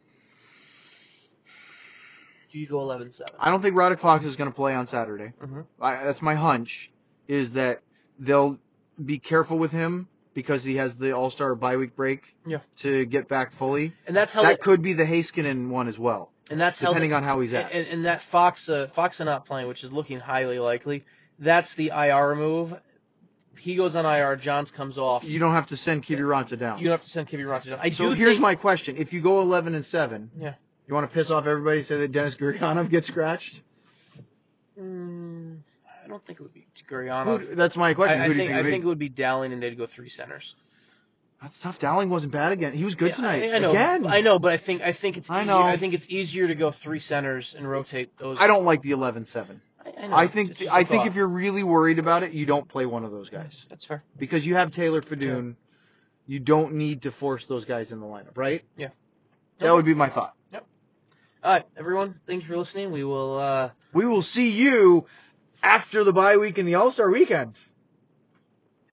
[2.53, 3.21] do you go 11-7?
[3.37, 5.33] I don't think Radek Faksa is going to play on Saturday.
[5.43, 5.65] Mhm.
[5.81, 6.89] I, that's my hunch.
[7.27, 7.81] Is that
[8.19, 8.57] they'll
[9.03, 12.35] be careful with him because he has the All Star bye week break.
[12.45, 12.59] Yeah.
[12.77, 13.93] To get back fully.
[14.07, 16.87] And that's how that they- could be the Heiskanen one as well, and that's how
[16.89, 17.71] depending they- on how he's at.
[17.71, 21.05] And, and that Faksa, uh, Faksa not playing, which is looking highly likely.
[21.39, 22.75] That's the IR move.
[23.57, 24.35] He goes on IR.
[24.35, 25.23] Johns comes off.
[25.23, 26.79] you don't have to send Kiviranta down.
[26.79, 27.79] You don't have to send Kibby down.
[27.81, 30.55] I so do here's think, my question: If you go 11 and seven, Yeah.
[30.87, 33.61] you want to piss off everybody, say that Denis Gurianov gets scratched?
[34.79, 35.59] Mm,
[36.13, 37.47] don't think it would be Gurianov.
[37.47, 38.21] Who, that's my question.
[38.21, 38.83] I, I do think I think?
[38.83, 39.09] it would be?
[39.09, 40.55] Dowling, and they'd go three centers.
[41.41, 41.79] That's tough.
[41.79, 42.71] Dowling wasn't bad again.
[42.73, 43.43] He was good Yeah, tonight.
[43.43, 43.71] I, I know.
[43.71, 44.07] Again.
[44.07, 45.61] I know, but I think I think it's I easier, know.
[45.61, 48.37] I think it's easier to go three centers and rotate those.
[48.39, 49.59] I don't like the 11-7.
[49.85, 50.15] I, I, know.
[50.15, 53.03] I think a I think if you're really worried about it, you don't play one
[53.03, 54.03] of those guys that's fair.
[54.17, 55.55] because you have Taylor Fedun.
[56.25, 58.63] You don't need to force those guys in the lineup, right?
[58.77, 58.89] Yeah.
[59.59, 60.35] That would be my thought.
[60.53, 60.65] Yep.
[61.43, 62.21] All right, everyone.
[62.25, 62.91] Thank you for listening.
[62.91, 63.37] We will.
[63.37, 65.07] uh We will see you
[65.63, 67.55] after the bye week and the All Star weekend.